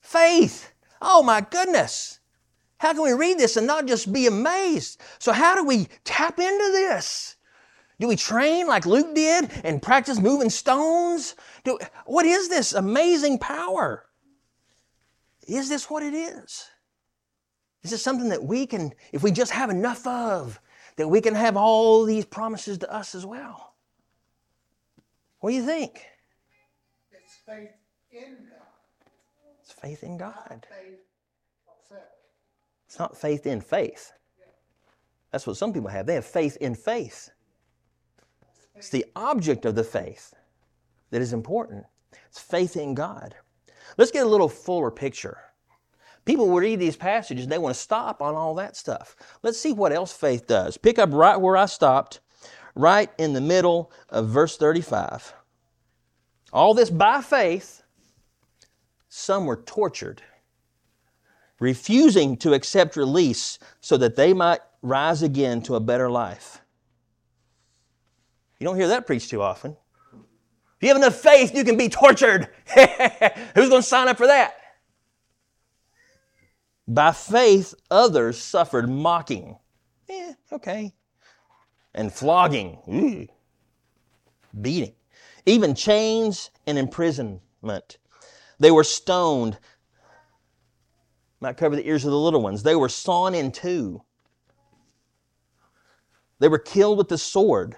[0.00, 0.72] Faith.
[1.00, 2.18] Oh my goodness.
[2.78, 5.00] How can we read this and not just be amazed?
[5.18, 7.36] So how do we tap into this?
[8.00, 11.36] Do we train like Luke did and practice moving stones?
[11.64, 14.06] Do, what is this amazing power?
[15.46, 16.66] Is this what it is?
[17.82, 20.58] Is this something that we can, if we just have enough of,
[20.96, 23.74] that we can have all these promises to us as well?
[25.40, 26.06] What do you think?
[27.12, 27.68] It's faith
[28.10, 28.66] in God.
[29.60, 30.66] It's faith in God.
[30.70, 31.00] Faith
[31.68, 32.02] of self.
[32.86, 34.12] It's not faith in faith.
[35.30, 36.06] That's what some people have.
[36.06, 37.30] They have faith in faith.
[38.80, 40.32] It's the object of the faith
[41.10, 41.84] that is important.
[42.30, 43.34] It's faith in God.
[43.98, 45.36] Let's get a little fuller picture.
[46.24, 49.16] People will read these passages and they want to stop on all that stuff.
[49.42, 50.78] Let's see what else faith does.
[50.78, 52.20] Pick up right where I stopped,
[52.74, 55.34] right in the middle of verse 35.
[56.50, 57.82] All this by faith,
[59.10, 60.22] some were tortured,
[61.58, 66.59] refusing to accept release so that they might rise again to a better life.
[68.60, 69.74] You don't hear that preached too often.
[70.12, 72.48] If you have enough faith, you can be tortured.
[73.54, 74.54] Who's going to sign up for that?
[76.86, 79.56] By faith, others suffered mocking.
[80.08, 80.92] Eh, okay.
[81.94, 82.78] And flogging.
[82.88, 83.26] Ooh.
[84.60, 84.94] Beating.
[85.46, 87.98] Even chains and imprisonment.
[88.58, 89.58] They were stoned.
[91.40, 92.62] Might cover the ears of the little ones.
[92.62, 94.02] They were sawn in two.
[96.40, 97.76] They were killed with the sword.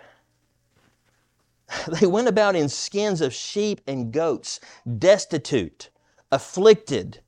[2.01, 4.61] They went about in skins of sheep and goats,
[4.99, 5.91] destitute,
[6.31, 7.21] afflicted,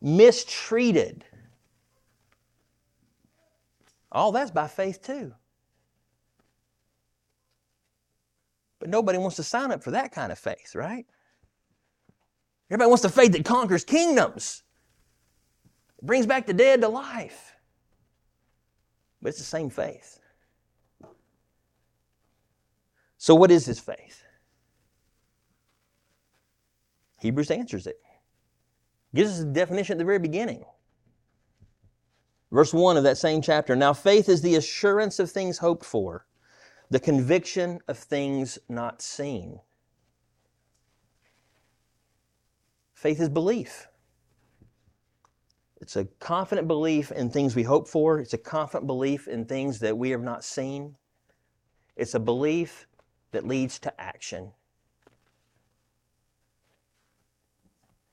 [0.00, 1.24] mistreated.
[4.10, 5.34] All that's by faith too.
[8.78, 11.06] But nobody wants to sign up for that kind of faith, right?
[12.68, 14.62] Everybody wants the faith that conquers kingdoms,
[15.98, 17.54] it brings back the dead to life.
[19.20, 20.18] But it's the same faith.
[23.22, 24.24] So, what is this faith?
[27.20, 28.00] Hebrews answers it.
[29.14, 30.64] Gives us a definition at the very beginning.
[32.50, 33.76] Verse 1 of that same chapter.
[33.76, 36.26] Now, faith is the assurance of things hoped for,
[36.90, 39.60] the conviction of things not seen.
[42.92, 43.86] Faith is belief.
[45.80, 48.18] It's a confident belief in things we hope for.
[48.18, 50.96] It's a confident belief in things that we have not seen.
[51.94, 52.88] It's a belief
[53.32, 54.52] that leads to action.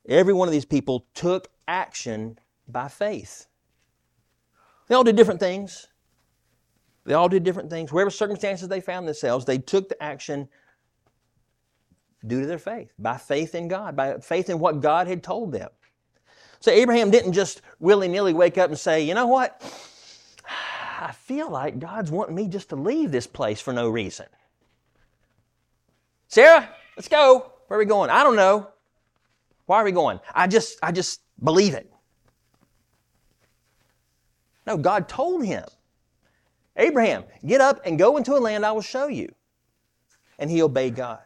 [0.07, 3.45] Every one of these people took action by faith.
[4.87, 5.87] They all did different things.
[7.05, 7.91] They all did different things.
[7.91, 10.49] Wherever circumstances they found themselves, they took the action
[12.25, 15.51] due to their faith, by faith in God, by faith in what God had told
[15.51, 15.69] them.
[16.59, 19.61] So Abraham didn't just willy nilly wake up and say, you know what?
[20.99, 24.25] I feel like God's wanting me just to leave this place for no reason.
[26.29, 27.51] Sarah, let's go.
[27.67, 28.09] Where are we going?
[28.09, 28.69] I don't know.
[29.65, 30.19] Why are we going?
[30.33, 31.91] I just, I just believe it.
[34.65, 35.65] No, God told him,
[36.77, 39.33] Abraham, get up and go into a land I will show you.
[40.37, 41.19] And he obeyed God.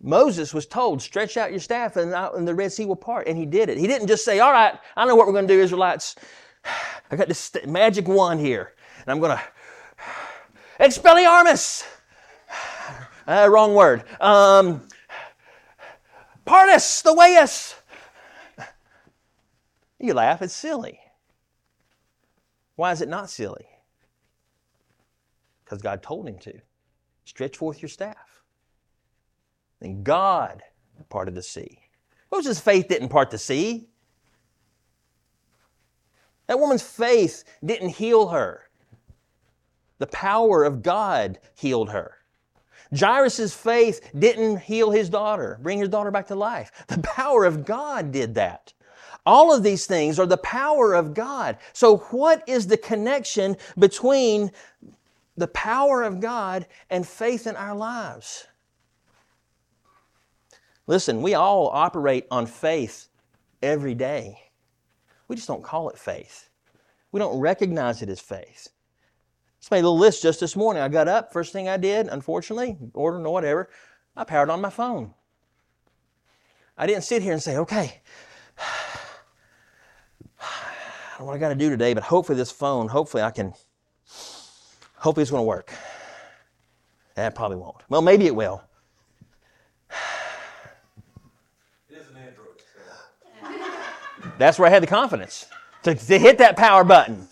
[0.00, 2.12] Moses was told, stretch out your staff and,
[2.46, 3.26] the Red Sea will part.
[3.26, 3.78] And he did it.
[3.78, 6.14] He didn't just say, all right, I know what we're going to do, Israelites.
[7.10, 9.42] I got this magic wand here, and I'm going to
[10.80, 11.84] Expelliarmus!
[13.26, 14.04] Uh, wrong word.
[14.20, 14.86] Um,
[16.44, 17.74] Partus, the wayus.
[19.98, 21.00] You laugh, it's silly.
[22.76, 23.66] Why is it not silly?
[25.64, 26.52] Because God told him to.
[27.24, 28.42] Stretch forth your staff.
[29.80, 30.62] And God
[31.08, 31.78] parted the sea.
[32.30, 33.88] Moses' faith didn't part the sea.
[36.46, 38.63] That woman's faith didn't heal her.
[39.98, 42.18] The power of God healed her.
[42.96, 46.70] Jairus' faith didn't heal his daughter, bring his daughter back to life.
[46.88, 48.72] The power of God did that.
[49.26, 51.56] All of these things are the power of God.
[51.72, 54.52] So, what is the connection between
[55.36, 58.46] the power of God and faith in our lives?
[60.86, 63.08] Listen, we all operate on faith
[63.62, 64.38] every day.
[65.28, 66.50] We just don't call it faith.
[67.10, 68.68] We don't recognize it as faith.
[69.64, 70.82] Just made a little list just this morning.
[70.82, 73.70] I got up, first thing I did, unfortunately, order or whatever,
[74.14, 75.14] I powered on my phone.
[76.76, 78.02] I didn't sit here and say, okay,
[78.58, 80.44] I
[81.12, 83.54] don't know what I got to do today, but hopefully this phone, hopefully I can,
[84.96, 85.72] hopefully it's going to work.
[87.14, 87.78] That probably won't.
[87.88, 88.62] Well, maybe it will.
[94.36, 95.46] That's where I had the confidence
[95.84, 97.28] to, to hit that power button.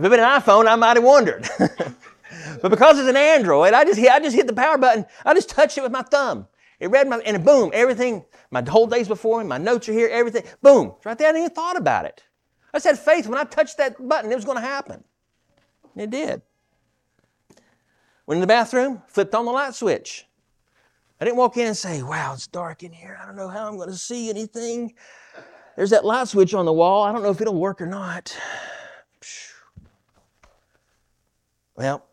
[0.00, 1.46] If it had been an iPhone, I might have wondered.
[1.58, 5.04] but because it's an Android, I just, hit, I just hit the power button.
[5.26, 6.48] I just touched it with my thumb.
[6.78, 10.08] It read my, and boom, everything, my whole day's before me, my notes are here,
[10.10, 11.28] everything, boom, it's right there.
[11.28, 12.24] I didn't even thought about it.
[12.72, 15.04] I said faith, when I touched that button, it was going to happen.
[15.94, 16.40] And it did.
[18.26, 20.26] Went in the bathroom, flipped on the light switch.
[21.20, 23.18] I didn't walk in and say, wow, it's dark in here.
[23.20, 24.94] I don't know how I'm going to see anything.
[25.76, 27.02] There's that light switch on the wall.
[27.02, 28.34] I don't know if it'll work or not.
[31.80, 32.04] Well,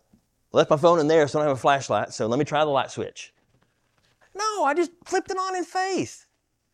[0.54, 2.64] left my phone in there so I don't have a flashlight, so let me try
[2.64, 3.34] the light switch.
[4.34, 6.26] No, I just flipped it on in faith.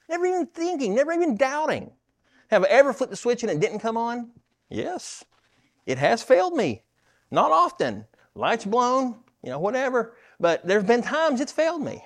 [0.07, 1.91] Never even thinking, never even doubting.
[2.51, 4.29] Have I ever flipped the switch and it didn't come on?
[4.69, 5.25] Yes.
[5.87, 6.83] It has failed me.
[7.31, 8.05] Not often.
[8.35, 10.15] Lights blown, you know, whatever.
[10.39, 12.03] But there's been times it's failed me.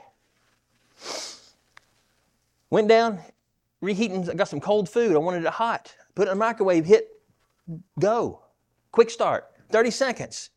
[2.70, 3.20] Went down,
[3.82, 5.16] reheating, I got some cold food.
[5.18, 5.94] I wanted it hot.
[6.16, 7.10] Put it in the microwave, hit
[8.00, 8.42] go.
[8.94, 10.52] Quick start, 30 seconds.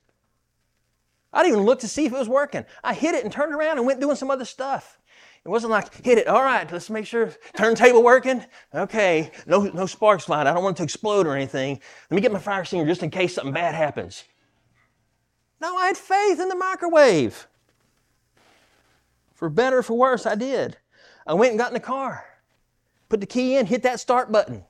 [1.33, 2.65] I didn't even look to see if it was working.
[2.83, 4.99] I hit it and turned around and went doing some other stuff.
[5.45, 8.45] It wasn't like, hit it, all right, let's make sure, turntable working.
[8.75, 10.47] Okay, no, no sparks flying.
[10.47, 11.81] I don't want it to explode or anything.
[12.11, 14.25] Let me get my fire extinguisher just in case something bad happens.
[15.61, 17.47] No, I had faith in the microwave.
[19.35, 20.77] For better or for worse, I did.
[21.27, 22.25] I went and got in the car,
[23.09, 24.65] put the key in, hit that start button.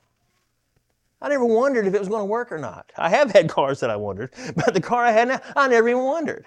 [1.21, 2.91] I never wondered if it was going to work or not.
[2.97, 5.87] I have had cars that I wondered, but the car I had now, I never
[5.89, 6.45] even wondered.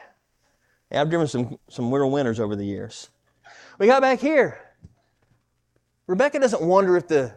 [0.91, 3.11] Yeah, I've driven some, some real winners over the years.
[3.79, 4.59] We got back here.
[6.07, 7.33] Rebecca doesn't wonder if the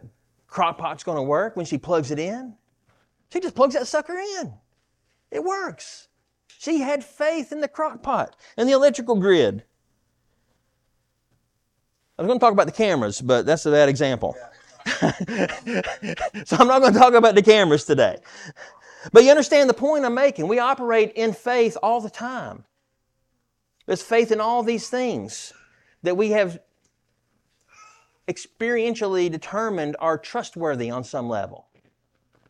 [0.47, 2.55] crock pot's going to work when she plugs it in.
[3.31, 4.53] She just plugs that sucker in.
[5.31, 6.07] It works.
[6.59, 9.63] She had faith in the crock pot and the electrical grid.
[12.17, 14.35] I was going to talk about the cameras, but that's a bad example.
[16.45, 18.17] so I'm not going to talk about the cameras today.
[19.11, 20.47] But you understand the point I'm making.
[20.47, 22.63] We operate in faith all the time.
[23.85, 25.53] There's faith in all these things
[26.03, 26.59] that we have
[28.27, 31.67] experientially determined are trustworthy on some level.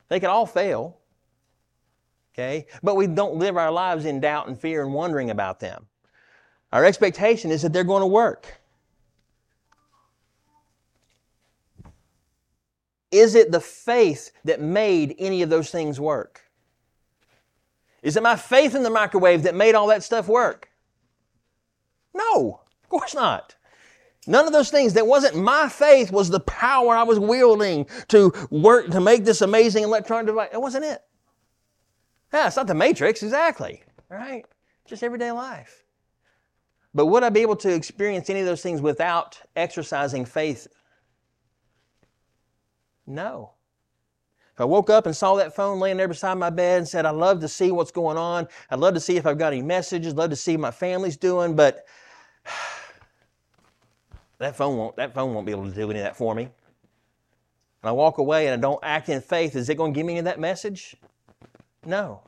[0.09, 0.97] They can all fail.
[2.33, 2.67] Okay?
[2.83, 5.87] But we don't live our lives in doubt and fear and wondering about them.
[6.71, 8.59] Our expectation is that they're going to work.
[13.11, 16.41] Is it the faith that made any of those things work?
[18.03, 20.69] Is it my faith in the microwave that made all that stuff work?
[22.13, 23.55] No, of course not.
[24.27, 24.93] None of those things.
[24.93, 29.41] That wasn't my faith was the power I was wielding to work to make this
[29.41, 30.49] amazing electronic device.
[30.51, 31.01] It wasn't it.
[32.33, 33.83] Yeah, it's not the matrix, exactly.
[34.09, 34.45] Right?
[34.85, 35.83] Just everyday life.
[36.93, 40.67] But would I be able to experience any of those things without exercising faith
[43.07, 43.53] no.
[44.57, 47.05] If I woke up and saw that phone laying there beside my bed and said,
[47.05, 48.47] I'd love to see what's going on.
[48.71, 51.15] I'd love to see if I've got any messages, love to see what my family's
[51.15, 51.85] doing, but
[54.39, 56.43] that phone won't that phone won't be able to do any of that for me.
[56.43, 60.07] And I walk away and I don't act in faith, is it going to give
[60.07, 60.95] me any of that message?
[61.85, 62.21] No.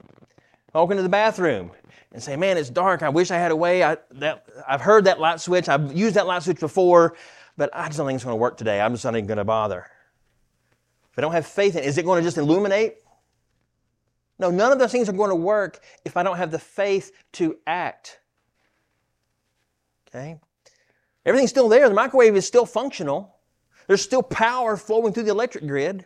[0.73, 1.71] I walk into the bathroom
[2.11, 3.01] and say, Man, it's dark.
[3.01, 3.83] I wish I had a way.
[3.83, 5.67] I, that, I've heard that light switch.
[5.67, 7.15] I've used that light switch before,
[7.57, 8.79] but I just don't think it's going to work today.
[8.79, 9.87] I'm just not even going to bother.
[11.19, 12.95] I don't have faith in it, is it going to just illuminate?
[14.39, 17.11] No, none of those things are going to work if I don't have the faith
[17.33, 18.21] to act.
[20.07, 20.39] Okay?
[21.25, 21.89] Everything's still there.
[21.89, 23.35] The microwave is still functional.
[23.87, 26.05] There's still power flowing through the electric grid.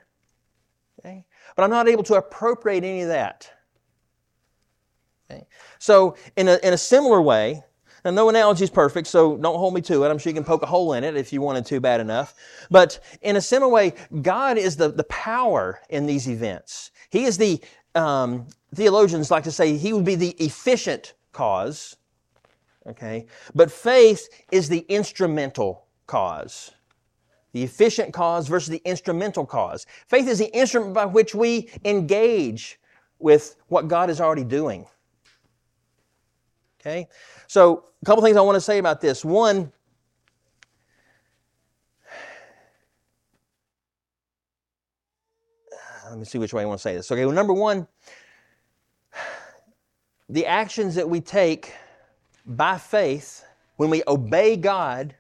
[0.99, 1.25] Okay?
[1.55, 3.51] But I'm not able to appropriate any of that.
[5.29, 5.45] Okay?
[5.77, 7.61] So, in a, in a similar way,
[8.05, 10.09] And no analogy is perfect, so don't hold me to it.
[10.09, 12.35] I'm sure you can poke a hole in it if you wanted to bad enough.
[12.69, 16.91] But in a similar way, God is the, the power in these events.
[17.09, 17.61] He is the,
[17.95, 21.95] um, theologians like to say, he would be the efficient cause.
[22.85, 23.27] Okay?
[23.55, 26.71] But faith is the instrumental cause.
[27.53, 29.85] The efficient cause versus the instrumental cause.
[30.07, 32.79] Faith is the instrument by which we engage
[33.19, 34.87] with what God is already doing.
[36.85, 37.07] Okay?
[37.47, 39.23] So, a couple things I want to say about this.
[39.23, 39.71] One,
[46.09, 47.09] let me see which way I want to say this.
[47.09, 47.87] Okay, well, number one,
[50.27, 51.73] the actions that we take
[52.45, 53.45] by faith,
[53.77, 55.15] when we obey God,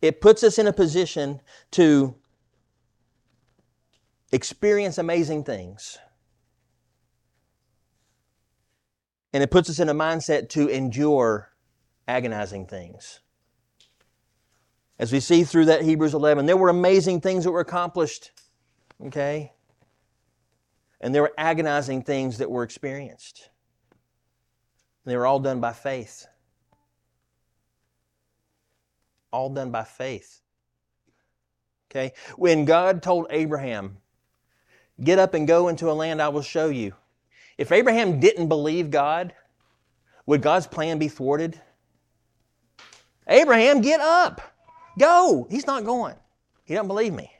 [0.00, 1.40] it puts us in a position
[1.72, 2.14] to
[4.32, 5.98] experience amazing things.
[9.32, 11.52] And it puts us in a mindset to endure
[12.06, 13.20] agonizing things.
[14.98, 18.30] As we see through that Hebrews 11, there were amazing things that were accomplished,
[19.06, 19.52] okay?
[21.00, 23.50] And there were agonizing things that were experienced.
[25.04, 26.26] And they were all done by faith.
[29.32, 30.42] All done by faith.
[31.90, 32.12] Okay?
[32.36, 33.98] When God told Abraham,
[35.02, 36.94] Get up and go into a land I will show you.
[37.62, 39.32] If Abraham didn't believe God,
[40.26, 41.60] would God's plan be thwarted?
[43.28, 44.40] Abraham, get up.
[44.98, 45.46] Go.
[45.48, 46.16] He's not going.
[46.64, 47.30] He doesn't believe me.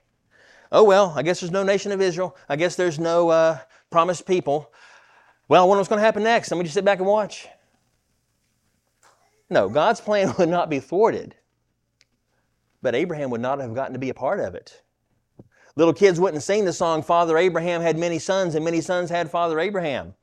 [0.70, 2.36] Oh, well, I guess there's no nation of Israel.
[2.48, 3.58] I guess there's no uh,
[3.90, 4.72] promised people.
[5.48, 6.52] Well, I wonder what's going to happen next.
[6.52, 7.48] Let me just sit back and watch.
[9.50, 11.34] No, God's plan would not be thwarted,
[12.80, 14.82] but Abraham would not have gotten to be a part of it.
[15.74, 19.30] Little kids wouldn't sing the song, Father Abraham had many sons, and many sons had
[19.30, 20.14] Father Abraham.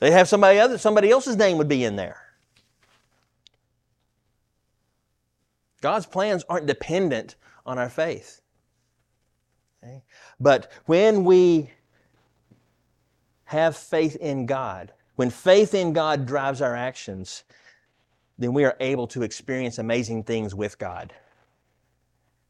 [0.00, 2.20] They'd have somebody, other, somebody else's name would be in there.
[5.80, 8.40] God's plans aren't dependent on our faith.
[9.82, 10.02] Okay?
[10.40, 11.70] But when we
[13.44, 17.44] have faith in God, when faith in God drives our actions,
[18.38, 21.12] then we are able to experience amazing things with God.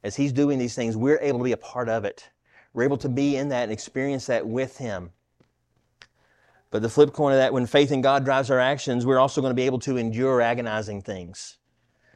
[0.05, 2.29] As He's doing these things, we're able to be a part of it.
[2.73, 5.09] We're able to be in that and experience that with Him.
[6.69, 9.41] But the flip coin of that, when faith in God drives our actions, we're also
[9.41, 11.57] going to be able to endure agonizing things.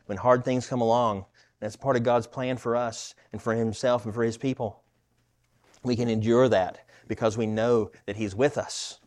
[0.05, 1.25] When hard things come along,
[1.59, 4.83] that's part of God's plan for us and for Himself and for His people.
[5.83, 8.99] We can endure that because we know that He's with us.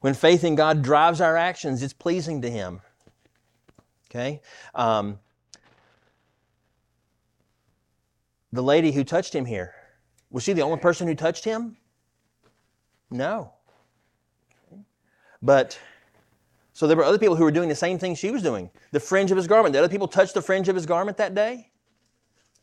[0.00, 2.80] When faith in God drives our actions, it's pleasing to Him.
[4.10, 4.40] Okay?
[4.74, 5.20] Um,
[8.52, 9.74] the lady who touched him here,
[10.30, 11.76] was she the only person who touched him?
[13.10, 13.52] No.
[15.40, 15.78] But,
[16.72, 18.70] so there were other people who were doing the same thing she was doing.
[18.92, 19.72] The fringe of his garment.
[19.72, 21.70] Did other people touch the fringe of his garment that day?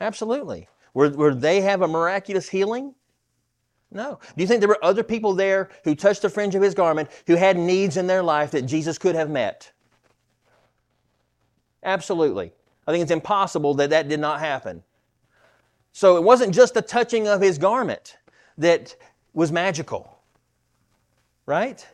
[0.02, 0.68] Absolutely.
[0.94, 2.94] Were, were they have a miraculous healing?
[3.92, 4.20] No.
[4.36, 7.10] Do you think there were other people there who touched the fringe of his garment
[7.28, 9.72] who had needs in their life that Jesus could have met?
[11.84, 12.52] Absolutely.
[12.88, 14.84] I think it's impossible that that did not happen.
[15.96, 18.18] So it wasn't just the touching of his garment
[18.58, 18.98] that
[19.34, 20.20] was magical,
[21.46, 21.86] right?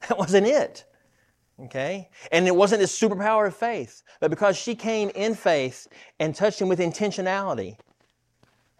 [0.08, 0.84] That wasn't it.
[1.58, 2.10] Okay?
[2.30, 5.86] And it wasn't his superpower of faith, but because she came in faith
[6.18, 7.78] and touched him with intentionality,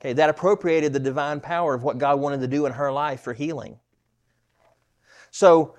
[0.00, 3.20] Okay, that appropriated the divine power of what God wanted to do in her life
[3.20, 3.78] for healing.
[5.30, 5.76] So,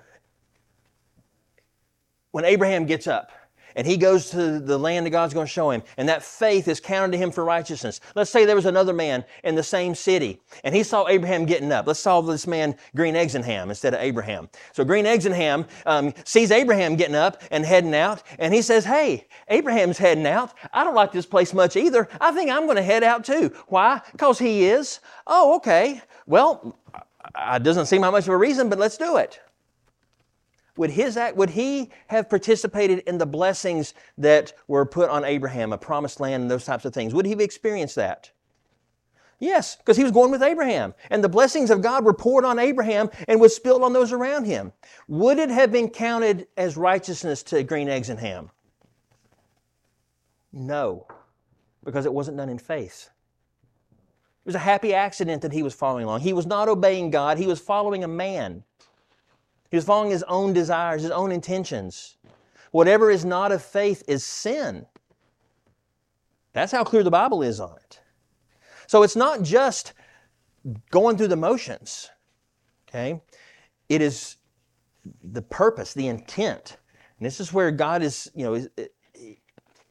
[2.32, 3.30] when Abraham gets up
[3.76, 6.66] and he goes to the land that God's going to show him, and that faith
[6.66, 8.00] is counted to him for righteousness.
[8.14, 11.70] Let's say there was another man in the same city, and he saw Abraham getting
[11.70, 11.86] up.
[11.86, 14.48] Let's call this man Green Eggs and Ham instead of Abraham.
[14.72, 18.62] So Green Eggs and Ham um, sees Abraham getting up and heading out, and he
[18.62, 20.54] says, Hey, Abraham's heading out.
[20.72, 22.08] I don't like this place much either.
[22.20, 23.52] I think I'm going to head out too.
[23.68, 24.00] Why?
[24.10, 25.00] Because he is.
[25.26, 26.00] Oh, okay.
[26.26, 26.78] Well,
[27.36, 29.38] it doesn't seem like much of a reason, but let's do it
[30.76, 35.72] would his act, would he have participated in the blessings that were put on Abraham,
[35.72, 37.14] a promised land and those types of things?
[37.14, 38.30] Would he have experienced that?
[39.38, 40.94] Yes, because he was going with Abraham.
[41.10, 44.46] And the blessings of God were poured on Abraham and was spilled on those around
[44.46, 44.72] him.
[45.08, 48.50] Would it have been counted as righteousness to green eggs and ham?
[50.52, 51.06] No,
[51.84, 53.10] because it wasn't done in faith.
[53.90, 56.20] It was a happy accident that he was following along.
[56.20, 58.64] He was not obeying God, he was following a man.
[59.76, 62.16] He was following his own desires, his own intentions.
[62.70, 64.86] Whatever is not of faith is sin.
[66.54, 68.00] That's how clear the Bible is on it.
[68.86, 69.92] So it's not just
[70.90, 72.08] going through the motions,
[72.88, 73.20] okay?
[73.90, 74.36] It is
[75.22, 76.78] the purpose, the intent.
[77.18, 78.54] And this is where God is, you know,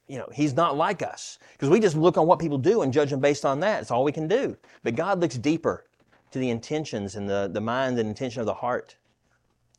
[0.07, 2.91] you know, He's not like us because we just look on what people do and
[2.91, 3.83] judge them based on that.
[3.83, 4.57] It's all we can do.
[4.81, 5.85] But God looks deeper
[6.31, 8.95] to the intentions and the, the mind and intention of the heart.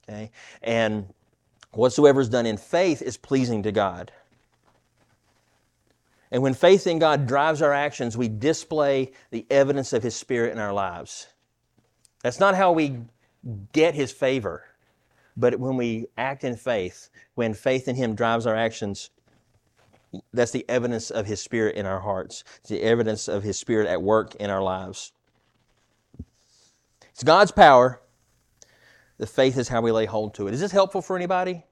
[0.09, 0.31] Okay?
[0.63, 1.13] And
[1.73, 4.13] whatsoever is done in faith is pleasing to God.
[6.31, 10.53] And when faith in God drives our actions, we display the evidence of His Spirit
[10.53, 11.29] in our lives.
[12.23, 12.99] That's not how we
[13.73, 14.65] get His favor,
[15.37, 19.11] but when we act in faith, when faith in Him drives our actions,
[20.33, 22.43] that's the evidence of His Spirit in our hearts.
[22.61, 25.13] It's the evidence of His Spirit at work in our lives.
[27.13, 28.01] It's God's power.
[29.19, 30.55] The faith is how we lay hold to it.
[30.55, 31.65] Is this helpful for anybody?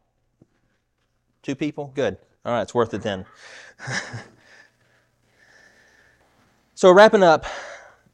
[1.42, 1.92] Two people?
[1.94, 2.16] Good.
[2.44, 3.24] All right, it's worth it then.
[6.74, 7.46] so, wrapping up,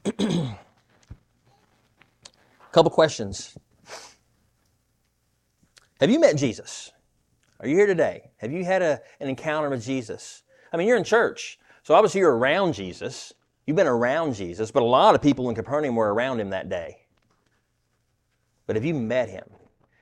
[0.05, 0.13] a
[2.73, 3.57] couple questions.
[6.01, 6.91] Have you met Jesus?
[7.61, 8.31] Are you here today?
[8.39, 10.43] Have you had a, an encounter with Jesus?
[10.73, 13.35] I mean, you're in church, so obviously you're around Jesus.
[13.67, 16.69] You've been around Jesus, but a lot of people in Capernaum were around him that
[16.69, 17.03] day.
[18.71, 19.51] But have you met him?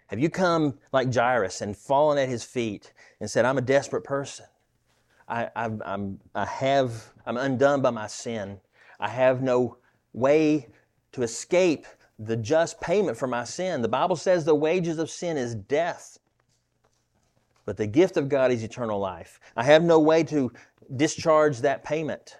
[0.08, 4.04] Have you come like Jairus and fallen at his feet and said, I'm a desperate
[4.04, 4.44] person?
[5.26, 8.60] I, I, I'm, I have, I'm undone by my sin.
[9.00, 9.78] I have no
[10.12, 10.68] way
[11.12, 11.86] to escape
[12.18, 13.80] the just payment for my sin.
[13.80, 16.18] The Bible says the wages of sin is death,
[17.64, 19.40] but the gift of God is eternal life.
[19.56, 20.52] I have no way to
[20.94, 22.36] discharge that payment.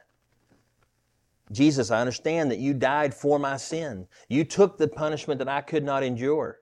[1.51, 4.07] Jesus, I understand that you died for my sin.
[4.29, 6.61] You took the punishment that I could not endure.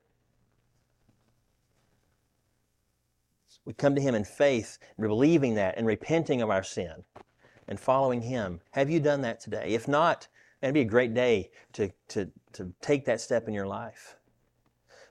[3.65, 7.05] We come to Him in faith, believing that, and repenting of our sin
[7.67, 8.61] and following Him.
[8.71, 9.71] Have you done that today?
[9.71, 10.29] If not,
[10.63, 14.17] it'd be a great day to, to, to take that step in your life.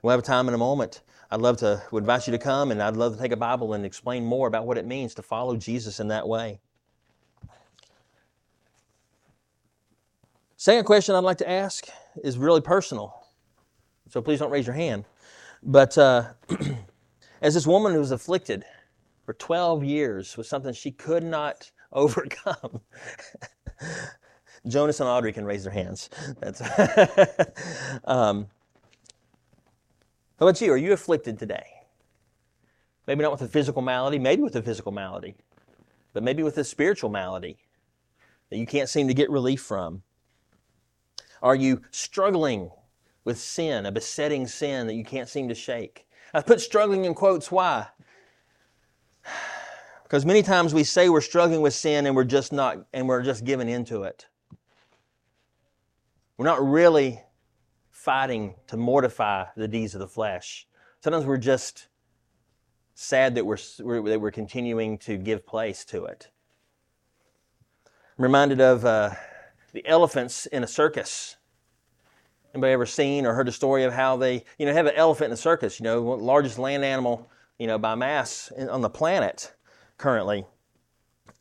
[0.02, 1.02] We'll have a time in a moment.
[1.32, 3.74] I'd love to would invite you to come, and I'd love to take a Bible
[3.74, 6.62] and explain more about what it means to follow Jesus in that way.
[10.66, 11.86] Second question I'd like to ask
[12.24, 13.28] is really personal.
[14.10, 15.06] So please don't raise your hand.
[15.62, 16.30] But uh,
[17.44, 18.66] as this woman who was afflicted
[19.28, 22.82] for 12 years with something she could not overcome,
[24.68, 26.10] Jonas and Audrey can raise their hands.
[26.40, 26.62] That's
[28.06, 28.48] um,
[30.40, 30.72] how about you?
[30.72, 31.68] Are you afflicted today?
[33.06, 35.36] Maybe not with a physical malady, maybe with a physical malady,
[36.14, 37.60] but maybe with a spiritual malady
[38.50, 40.02] that you can't seem to get relief from.
[41.42, 42.72] Are you struggling
[43.24, 46.08] with sin, a besetting sin that you can't seem to shake?
[46.34, 47.52] I put struggling in quotes.
[47.52, 47.88] Why?
[50.04, 53.24] Because many times we say we're struggling with sin and we're just not, and we're
[53.24, 54.28] just giving into it.
[56.38, 57.22] We're not really
[57.90, 60.68] fighting to mortify the deeds of the flesh.
[61.00, 61.88] Sometimes we're just
[62.94, 66.30] sad that we're, that we're continuing to give place to it.
[68.18, 69.12] I'm reminded of uh,
[69.76, 71.36] the elephants in a circus.
[72.54, 75.28] Anybody ever seen or heard the story of how they, you know, have an elephant
[75.28, 75.80] in a circus?
[75.80, 79.54] You know, largest land animal, you know, by mass on the planet
[79.98, 80.46] currently.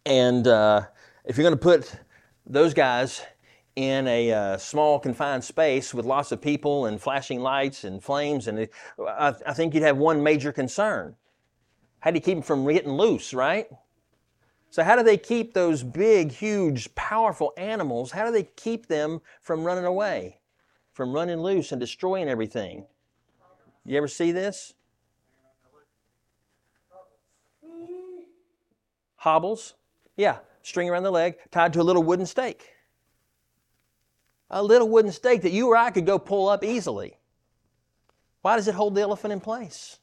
[0.05, 0.83] And uh,
[1.25, 1.95] if you're going to put
[2.45, 3.23] those guys
[3.77, 8.49] in a uh, small confined space with lots of people and flashing lights and flames,
[8.49, 11.15] and it, I, I think you'd have one major concern:
[12.01, 13.69] how do you keep them from getting loose, right?
[14.75, 18.11] So, how do they keep those big, huge, powerful animals?
[18.11, 20.41] How do they keep them from running away,
[20.95, 22.85] from running loose and destroying everything?
[23.85, 24.75] You ever see this?
[29.15, 29.75] Hobbles.
[30.17, 32.71] Yeah, string around the leg, tied to a little wooden stake.
[34.51, 37.21] A little wooden stake that you or I could go pull up easily.
[38.43, 40.01] Why does it hold the elephant in place?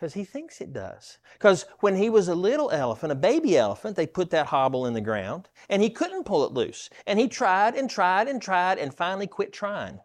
[0.00, 1.18] Because he thinks it does.
[1.34, 4.94] Because when he was a little elephant, a baby elephant, they put that hobble in
[4.94, 6.88] the ground and he couldn't pull it loose.
[7.06, 10.00] And he tried and tried and tried and finally quit trying.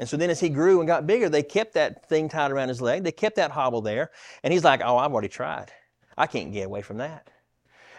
[0.00, 2.70] And so then as he grew and got bigger, they kept that thing tied around
[2.70, 3.04] his leg.
[3.04, 4.10] They kept that hobble there.
[4.42, 5.70] And he's like, oh, I've already tried.
[6.16, 7.30] I can't get away from that.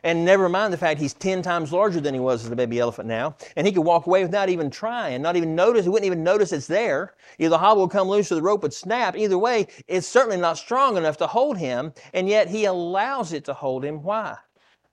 [0.03, 2.79] And never mind the fact he's 10 times larger than he was as a baby
[2.79, 3.35] elephant now.
[3.55, 5.83] And he could walk away without even trying, not even notice.
[5.83, 7.15] He wouldn't even notice it's there.
[7.37, 9.15] Either the hobble would come loose or the rope would snap.
[9.15, 11.93] Either way, it's certainly not strong enough to hold him.
[12.13, 14.03] And yet he allows it to hold him.
[14.03, 14.37] Why?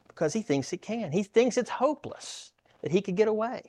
[0.08, 1.12] Because he thinks it can.
[1.12, 2.52] He thinks it's hopeless
[2.82, 3.62] that he could get away.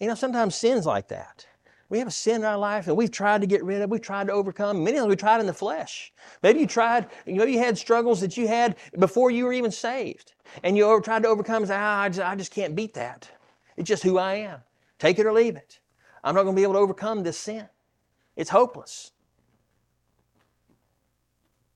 [0.00, 1.46] You know, sometimes sin's like that.
[1.90, 4.00] We have a sin in our life that we've tried to get rid of, we've
[4.00, 4.82] tried to overcome.
[4.82, 6.12] Many of them we tried in the flesh.
[6.42, 10.34] Maybe you tried, maybe you had struggles that you had before you were even saved.
[10.62, 13.30] And you tried to overcome and say, ah, I, just, I just can't beat that.
[13.76, 14.60] It's just who I am.
[14.98, 15.80] Take it or leave it.
[16.22, 17.68] I'm not going to be able to overcome this sin.
[18.36, 19.12] It's hopeless.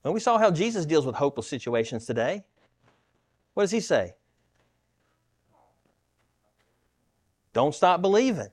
[0.05, 2.45] And we saw how Jesus deals with hopeless situations today.
[3.55, 4.15] What does he say?
[7.53, 8.49] Don't stop believing.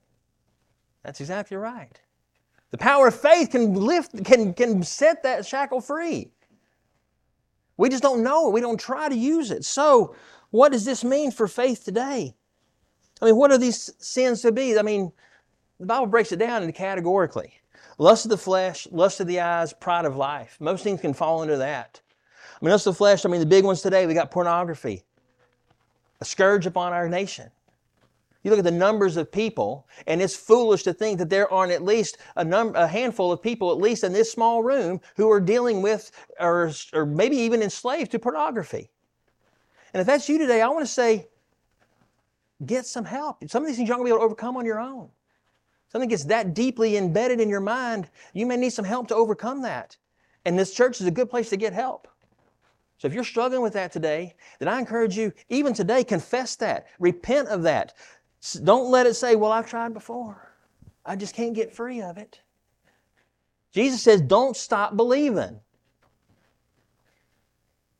[1.05, 2.01] That's exactly right.
[2.71, 6.31] The power of faith can lift, can, can set that shackle free.
[7.77, 8.53] We just don't know it.
[8.53, 9.65] We don't try to use it.
[9.65, 10.15] So,
[10.49, 12.33] what does this mean for faith today?
[13.21, 14.77] I mean, what are these sins to be?
[14.77, 15.11] I mean,
[15.79, 17.53] the Bible breaks it down into categorically
[17.97, 20.57] lust of the flesh, lust of the eyes, pride of life.
[20.59, 22.01] Most things can fall into that.
[22.61, 25.03] I mean, lust of the flesh, I mean, the big ones today, we got pornography,
[26.19, 27.51] a scourge upon our nation.
[28.45, 31.71] You look at the numbers of people, and it's foolish to think that there aren't
[31.71, 35.31] at least a, number, a handful of people, at least in this small room, who
[35.31, 38.91] are dealing with or, or maybe even enslaved to pornography.
[39.95, 41.27] And if that's you today, I want to say,
[42.63, 43.43] get some help.
[43.49, 45.09] Some of these things you're not going to be able to overcome on your own.
[45.91, 49.63] Something gets that deeply embedded in your mind, you may need some help to overcome
[49.63, 49.97] that.
[50.45, 52.07] And this church is a good place to get help.
[52.97, 56.87] So if you're struggling with that today, then I encourage you, even today, confess that.
[56.99, 57.93] Repent of that.
[58.53, 60.51] Don't let it say, Well, I've tried before.
[61.05, 62.41] I just can't get free of it.
[63.73, 65.59] Jesus says, Don't stop believing.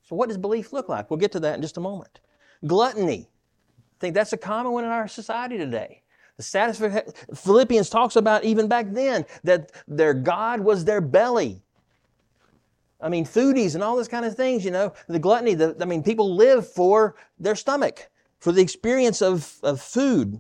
[0.04, 1.10] So, what does belief look like?
[1.10, 2.20] We'll get to that in just a moment.
[2.66, 3.28] Gluttony.
[3.28, 6.04] I think that's a common one in our society today.
[6.38, 11.62] The satisfaction, Philippians talks about even back then that their God was their belly.
[13.00, 15.86] I mean, foodies and all those kind of things, you know, the gluttony, the, I
[15.86, 18.10] mean, people live for their stomach,
[18.46, 20.39] for the experience of, of food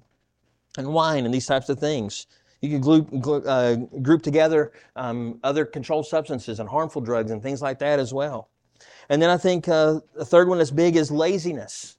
[0.77, 2.27] and wine and these types of things.
[2.61, 3.01] You can glue,
[3.47, 8.13] uh, group together um, other controlled substances and harmful drugs and things like that as
[8.13, 8.49] well.
[9.09, 11.97] And then I think uh, the third one that's big is laziness.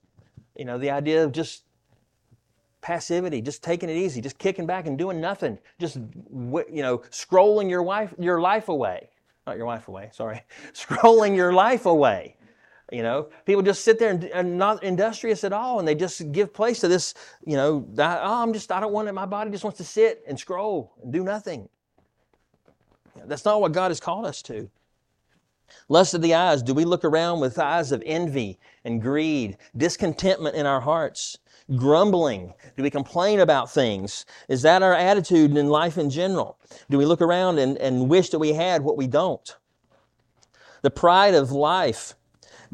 [0.55, 1.65] You know, the idea of just
[2.83, 7.69] passivity, just taking it easy, just kicking back and doing nothing, just you know, scrolling
[7.69, 9.09] your wife, your life away.
[9.45, 10.45] Not your wife away, sorry.
[10.73, 12.37] Scrolling your life away.
[12.93, 16.30] You know, people just sit there and, and, not industrious at all, and they just
[16.30, 17.14] give place to this.
[17.45, 19.12] You know, oh, I'm just I don't want it.
[19.12, 21.68] My body just wants to sit and scroll and do nothing.
[23.24, 24.70] That's not what God has called us to.
[25.89, 30.55] Lust of the eyes, do we look around with eyes of envy and greed, discontentment
[30.57, 31.39] in our hearts,
[31.76, 32.55] grumbling?
[32.76, 34.26] Do we complain about things?
[34.49, 36.59] Is that our attitude in life in general?
[36.91, 39.57] Do we look around and, and wish that we had what we don't?
[40.82, 42.14] The pride of life.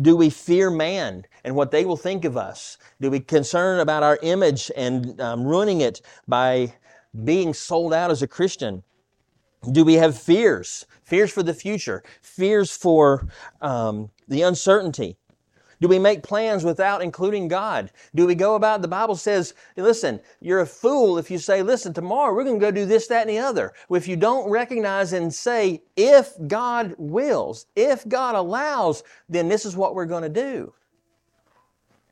[0.01, 2.79] Do we fear man and what they will think of us?
[3.01, 6.75] Do we concern about our image and um, ruining it by
[7.25, 8.83] being sold out as a Christian?
[9.71, 10.87] Do we have fears?
[11.05, 13.29] Fears for the future, fears for
[13.61, 15.19] um, the uncertainty.
[15.83, 17.91] Do we make plans without including God?
[18.15, 21.93] Do we go about, the Bible says, listen, you're a fool if you say, listen,
[21.93, 23.73] tomorrow we're going to go do this, that, and the other.
[23.91, 29.77] If you don't recognize and say, if God wills, if God allows, then this is
[29.77, 30.73] what we're going to do.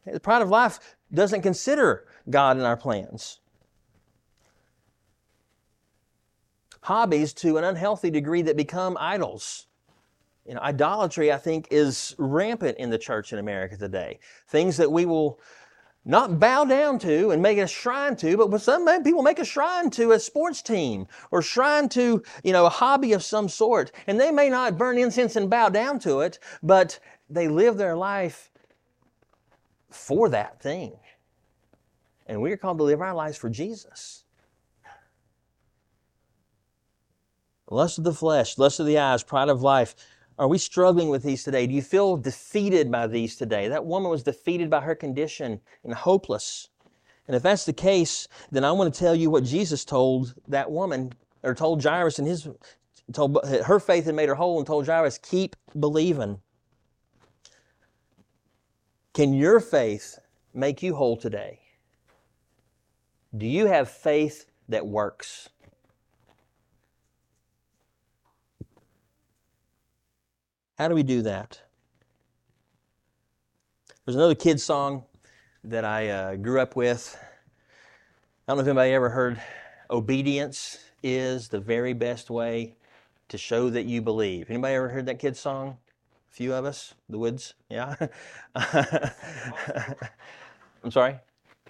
[0.04, 0.80] The pride of life
[1.14, 3.40] doesn't consider God in our plans.
[6.82, 9.66] hobbies to an unhealthy degree that become idols.
[10.50, 14.18] You know, idolatry, I think, is rampant in the church in America today.
[14.48, 15.38] Things that we will
[16.04, 19.90] not bow down to and make a shrine to, but some people make a shrine
[19.90, 23.92] to a sports team or shrine to, you know, a hobby of some sort.
[24.08, 26.98] And they may not burn incense and bow down to it, but
[27.28, 28.50] they live their life
[29.88, 30.98] for that thing.
[32.26, 34.24] And we are called to live our lives for Jesus.
[37.70, 39.94] lust of the flesh, lust of the eyes, pride of life.
[40.40, 41.66] Are we struggling with these today?
[41.66, 43.68] Do you feel defeated by these today?
[43.68, 46.70] That woman was defeated by her condition and hopeless.
[47.28, 50.70] And if that's the case, then I want to tell you what Jesus told that
[50.70, 51.12] woman,
[51.42, 52.48] or told Jairus and his,
[53.12, 56.40] told her faith had made her whole, and told Jairus, keep believing.
[59.12, 60.18] Can your faith
[60.54, 61.60] make you whole today?
[63.36, 65.50] Do you have faith that works?
[70.80, 71.60] How do we do that?
[74.06, 75.04] There's another kid's song
[75.62, 77.18] that I uh, grew up with.
[78.48, 79.38] I don't know if anybody ever heard
[79.90, 82.76] Obedience is the very best way
[83.28, 84.48] to show that you believe.
[84.48, 85.76] Anybody ever heard that kid's song?
[86.30, 87.96] A few of us, the woods, yeah.
[88.54, 89.10] I'm
[90.90, 91.18] sorry,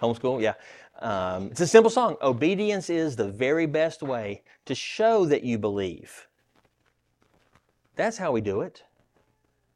[0.01, 0.55] homeschool, yeah.
[1.01, 2.17] Um, it's a simple song.
[2.23, 6.29] Obedience is the very best way to show that you believe.
[7.97, 8.85] That's how we do it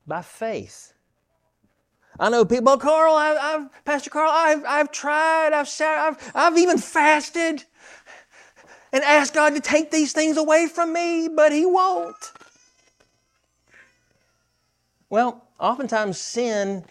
[0.07, 0.93] by faith.
[2.19, 6.79] I know people, Carl, I, have Pastor Carl, I've, I've tried, I've, I've, I've even
[6.79, 7.65] fasted,
[8.93, 12.33] and asked God to take these things away from me, but He won't.
[15.11, 16.85] Well, oftentimes sin,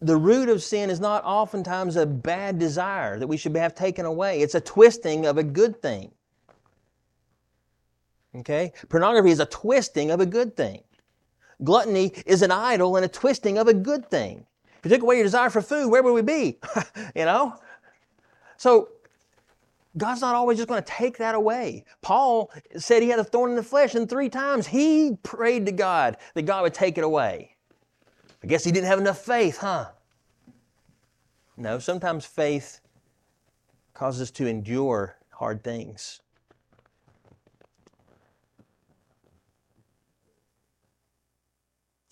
[0.00, 4.06] the root of sin is not oftentimes a bad desire that we should have taken
[4.06, 4.40] away.
[4.40, 6.12] It's a twisting of a good thing.
[8.36, 8.72] Okay?
[8.88, 10.82] Pornography is a twisting of a good thing.
[11.62, 14.46] Gluttony is an idol and a twisting of a good thing.
[14.78, 16.58] If you took away your desire for food, where would we be?
[17.14, 17.56] you know?
[18.56, 18.88] So,
[19.96, 21.84] God's not always just going to take that away.
[22.02, 25.72] Paul said he had a thorn in the flesh, and three times he prayed to
[25.72, 27.56] God that God would take it away.
[28.42, 29.90] I guess he didn't have enough faith, huh?
[31.56, 32.80] No, sometimes faith
[33.94, 36.20] causes us to endure hard things.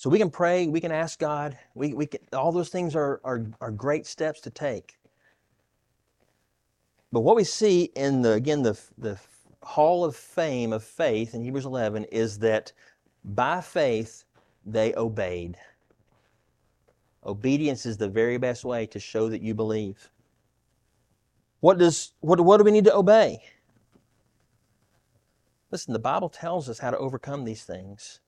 [0.03, 3.21] So we can pray, we can ask God, we, we can, all those things are,
[3.23, 4.99] are, are great steps to take.
[7.13, 9.17] But what we see in the, again, the, the
[9.63, 12.73] hall of fame of faith in Hebrews 11 is that
[13.25, 14.25] by faith
[14.67, 15.57] they obeyed.
[17.25, 20.11] Obedience is the very best way to show that you believe.
[21.61, 23.39] What, does, what, what do we need to obey?
[25.71, 28.19] Listen, the Bible tells us how to overcome these things.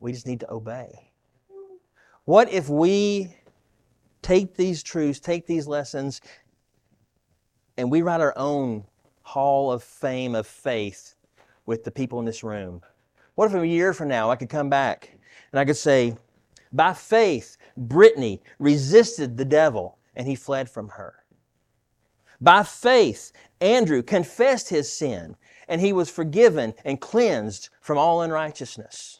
[0.00, 1.12] We just need to obey.
[2.24, 3.34] What if we
[4.22, 6.20] take these truths, take these lessons,
[7.76, 8.84] and we write our own
[9.22, 11.14] hall of fame of faith
[11.66, 12.82] with the people in this room?
[13.34, 15.16] What if a year from now I could come back
[15.52, 16.16] and I could say,
[16.72, 21.14] by faith, Brittany resisted the devil and he fled from her.
[22.40, 25.36] By faith, Andrew confessed his sin
[25.68, 29.19] and he was forgiven and cleansed from all unrighteousness.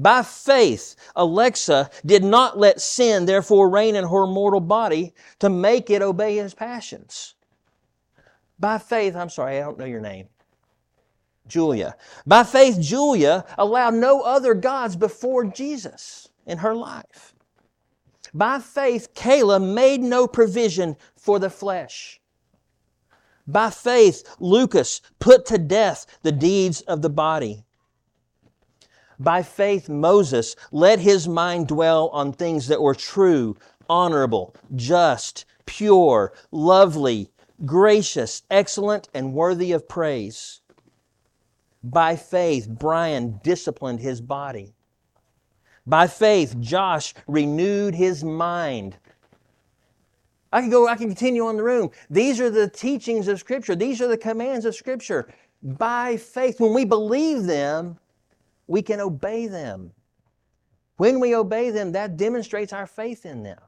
[0.00, 5.90] By faith, Alexa did not let sin therefore reign in her mortal body to make
[5.90, 7.34] it obey his passions.
[8.58, 10.28] By faith, I'm sorry, I don't know your name.
[11.46, 11.96] Julia.
[12.26, 17.34] By faith, Julia allowed no other gods before Jesus in her life.
[18.32, 22.22] By faith, Kayla made no provision for the flesh.
[23.46, 27.66] By faith, Lucas put to death the deeds of the body.
[29.20, 33.54] By faith, Moses let his mind dwell on things that were true,
[33.86, 37.30] honorable, just, pure, lovely,
[37.66, 40.62] gracious, excellent, and worthy of praise.
[41.84, 44.74] By faith, Brian disciplined his body.
[45.86, 48.96] By faith, Josh renewed his mind.
[50.50, 51.90] I can go, I can continue on the room.
[52.08, 53.76] These are the teachings of Scripture.
[53.76, 55.28] These are the commands of Scripture.
[55.62, 57.98] By faith, when we believe them,
[58.70, 59.90] we can obey them.
[60.96, 63.58] When we obey them, that demonstrates our faith in them.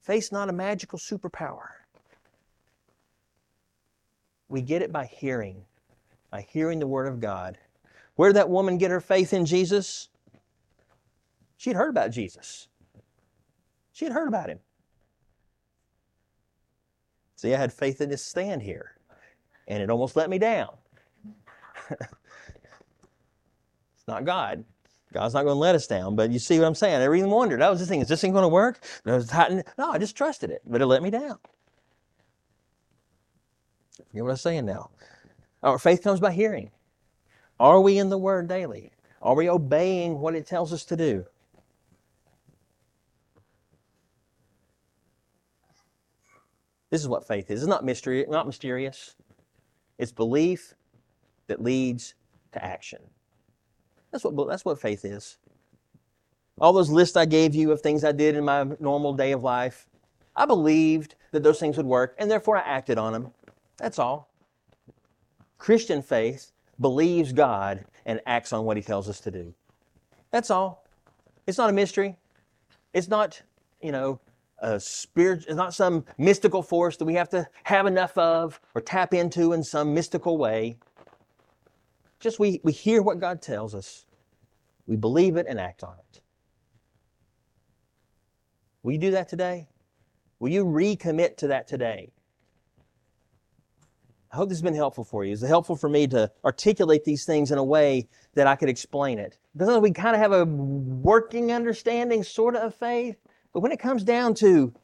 [0.00, 1.66] Faith's not a magical superpower.
[4.48, 5.66] We get it by hearing,
[6.30, 7.58] by hearing the Word of God.
[8.14, 10.08] Where did that woman get her faith in Jesus?
[11.58, 12.68] She'd heard about Jesus.
[13.92, 14.60] She had heard about him.
[17.34, 18.92] See, I had faith in this stand here,
[19.68, 20.74] and it almost let me down.
[24.08, 24.64] not God.
[25.12, 26.16] God's not going to let us down.
[26.16, 27.00] But you see what I'm saying?
[27.00, 27.62] I even wondered.
[27.62, 28.84] I was just thinking, is this thing going to work?
[29.04, 29.22] No,
[29.78, 31.38] I just trusted it, but it let me down.
[34.12, 34.90] You know what I'm saying now?
[35.62, 36.70] Our faith comes by hearing.
[37.58, 38.92] Are we in the Word daily?
[39.22, 41.24] Are we obeying what it tells us to do?
[46.90, 47.62] This is what faith is.
[47.62, 49.16] It's not mystery, not mysterious.
[49.98, 50.74] It's belief
[51.46, 52.14] that leads
[52.52, 53.00] to action.
[54.16, 55.36] That's what, that's what faith is.
[56.58, 59.42] All those lists I gave you of things I did in my normal day of
[59.42, 59.86] life,
[60.34, 63.32] I believed that those things would work, and therefore I acted on them.
[63.76, 64.30] That's all.
[65.58, 69.52] Christian faith believes God and acts on what He tells us to do.
[70.30, 70.86] That's all.
[71.46, 72.16] It's not a mystery.
[72.94, 73.42] It's not,
[73.82, 74.18] you know,
[74.60, 75.44] a spirit.
[75.46, 79.52] It's not some mystical force that we have to have enough of or tap into
[79.52, 80.78] in some mystical way.
[82.18, 84.05] Just we, we hear what God tells us
[84.86, 86.20] we believe it and act on it.
[88.82, 89.68] Will you do that today?
[90.38, 92.12] Will you recommit to that today?
[94.32, 95.32] I hope this has been helpful for you.
[95.32, 98.68] Is it helpful for me to articulate these things in a way that I could
[98.68, 99.38] explain it?
[99.56, 103.16] Doesn't we kind of have a working understanding, sort of, of faith?
[103.52, 104.74] But when it comes down to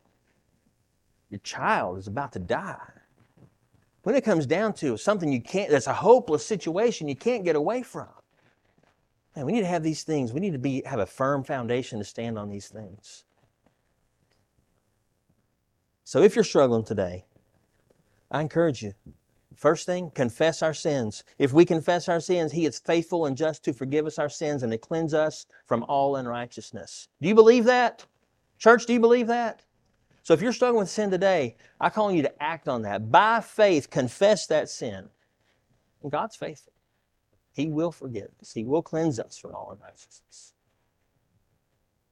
[1.29, 2.79] your child is about to die,
[4.05, 7.55] when it comes down to something you can't, that's a hopeless situation you can't get
[7.55, 8.09] away from,
[9.35, 10.33] Man, we need to have these things.
[10.33, 13.25] We need to be have a firm foundation to stand on these things.
[16.05, 17.25] So if you're struggling today,
[18.31, 18.93] I encourage you.
[19.57, 21.25] First thing, confess our sins.
[21.39, 24.63] If we confess our sins, He is faithful and just to forgive us our sins
[24.63, 27.09] and to cleanse us from all unrighteousness.
[27.21, 28.05] Do you believe that?
[28.59, 29.63] Church, do you believe that?
[30.23, 33.11] So if you're struggling with sin today, I call you to act on that.
[33.11, 35.09] By faith, confess that sin.
[36.03, 36.72] And God's faithful.
[37.53, 38.53] He will forgive us.
[38.53, 40.55] He will cleanse us from all unrighteousness.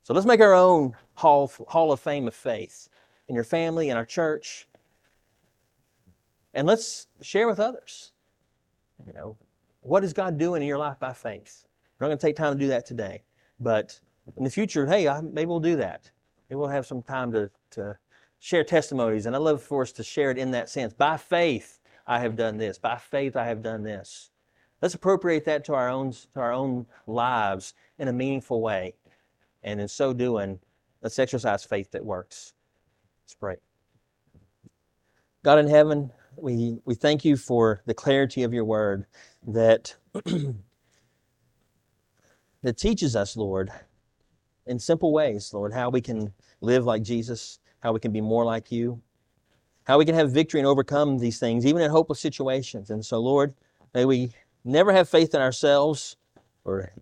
[0.02, 2.88] So let's make our own hall, hall of fame of faith
[3.28, 4.66] in your family, in our church,
[6.52, 8.12] and let's share with others.
[9.06, 9.36] You know,
[9.82, 11.64] what is God doing in your life by faith?
[11.98, 13.22] We're not going to take time to do that today,
[13.60, 13.98] but
[14.36, 16.10] in the future, hey, I, maybe we'll do that.
[16.48, 17.96] Maybe we'll have some time to, to
[18.40, 20.92] share testimonies, and I love for us to share it in that sense.
[20.92, 22.78] By faith, I have done this.
[22.78, 24.30] By faith, I have done this.
[24.82, 28.94] Let's appropriate that to our own to our own lives in a meaningful way,
[29.62, 30.58] and in so doing,
[31.02, 32.54] let's exercise faith that works.
[33.24, 33.56] Let's pray.
[35.42, 39.06] God in heaven, we, we thank you for the clarity of your word
[39.46, 39.96] that,
[42.62, 43.70] that teaches us, Lord,
[44.66, 48.44] in simple ways, Lord, how we can live like Jesus, how we can be more
[48.44, 49.00] like you,
[49.84, 52.90] how we can have victory and overcome these things, even in hopeless situations.
[52.90, 53.54] And so, Lord,
[53.94, 54.32] may we
[54.64, 56.16] never have faith in ourselves,
[56.64, 56.92] or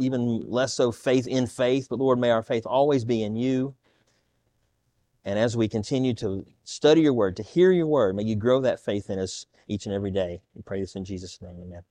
[0.00, 3.74] even less so faith in faith, but Lord, may our faith always be in you.
[5.24, 8.60] And as we continue to study your word, to hear your word, may you grow
[8.60, 10.40] that faith in us each and every day.
[10.54, 11.56] We pray this in Jesus' name.
[11.60, 11.82] Amen.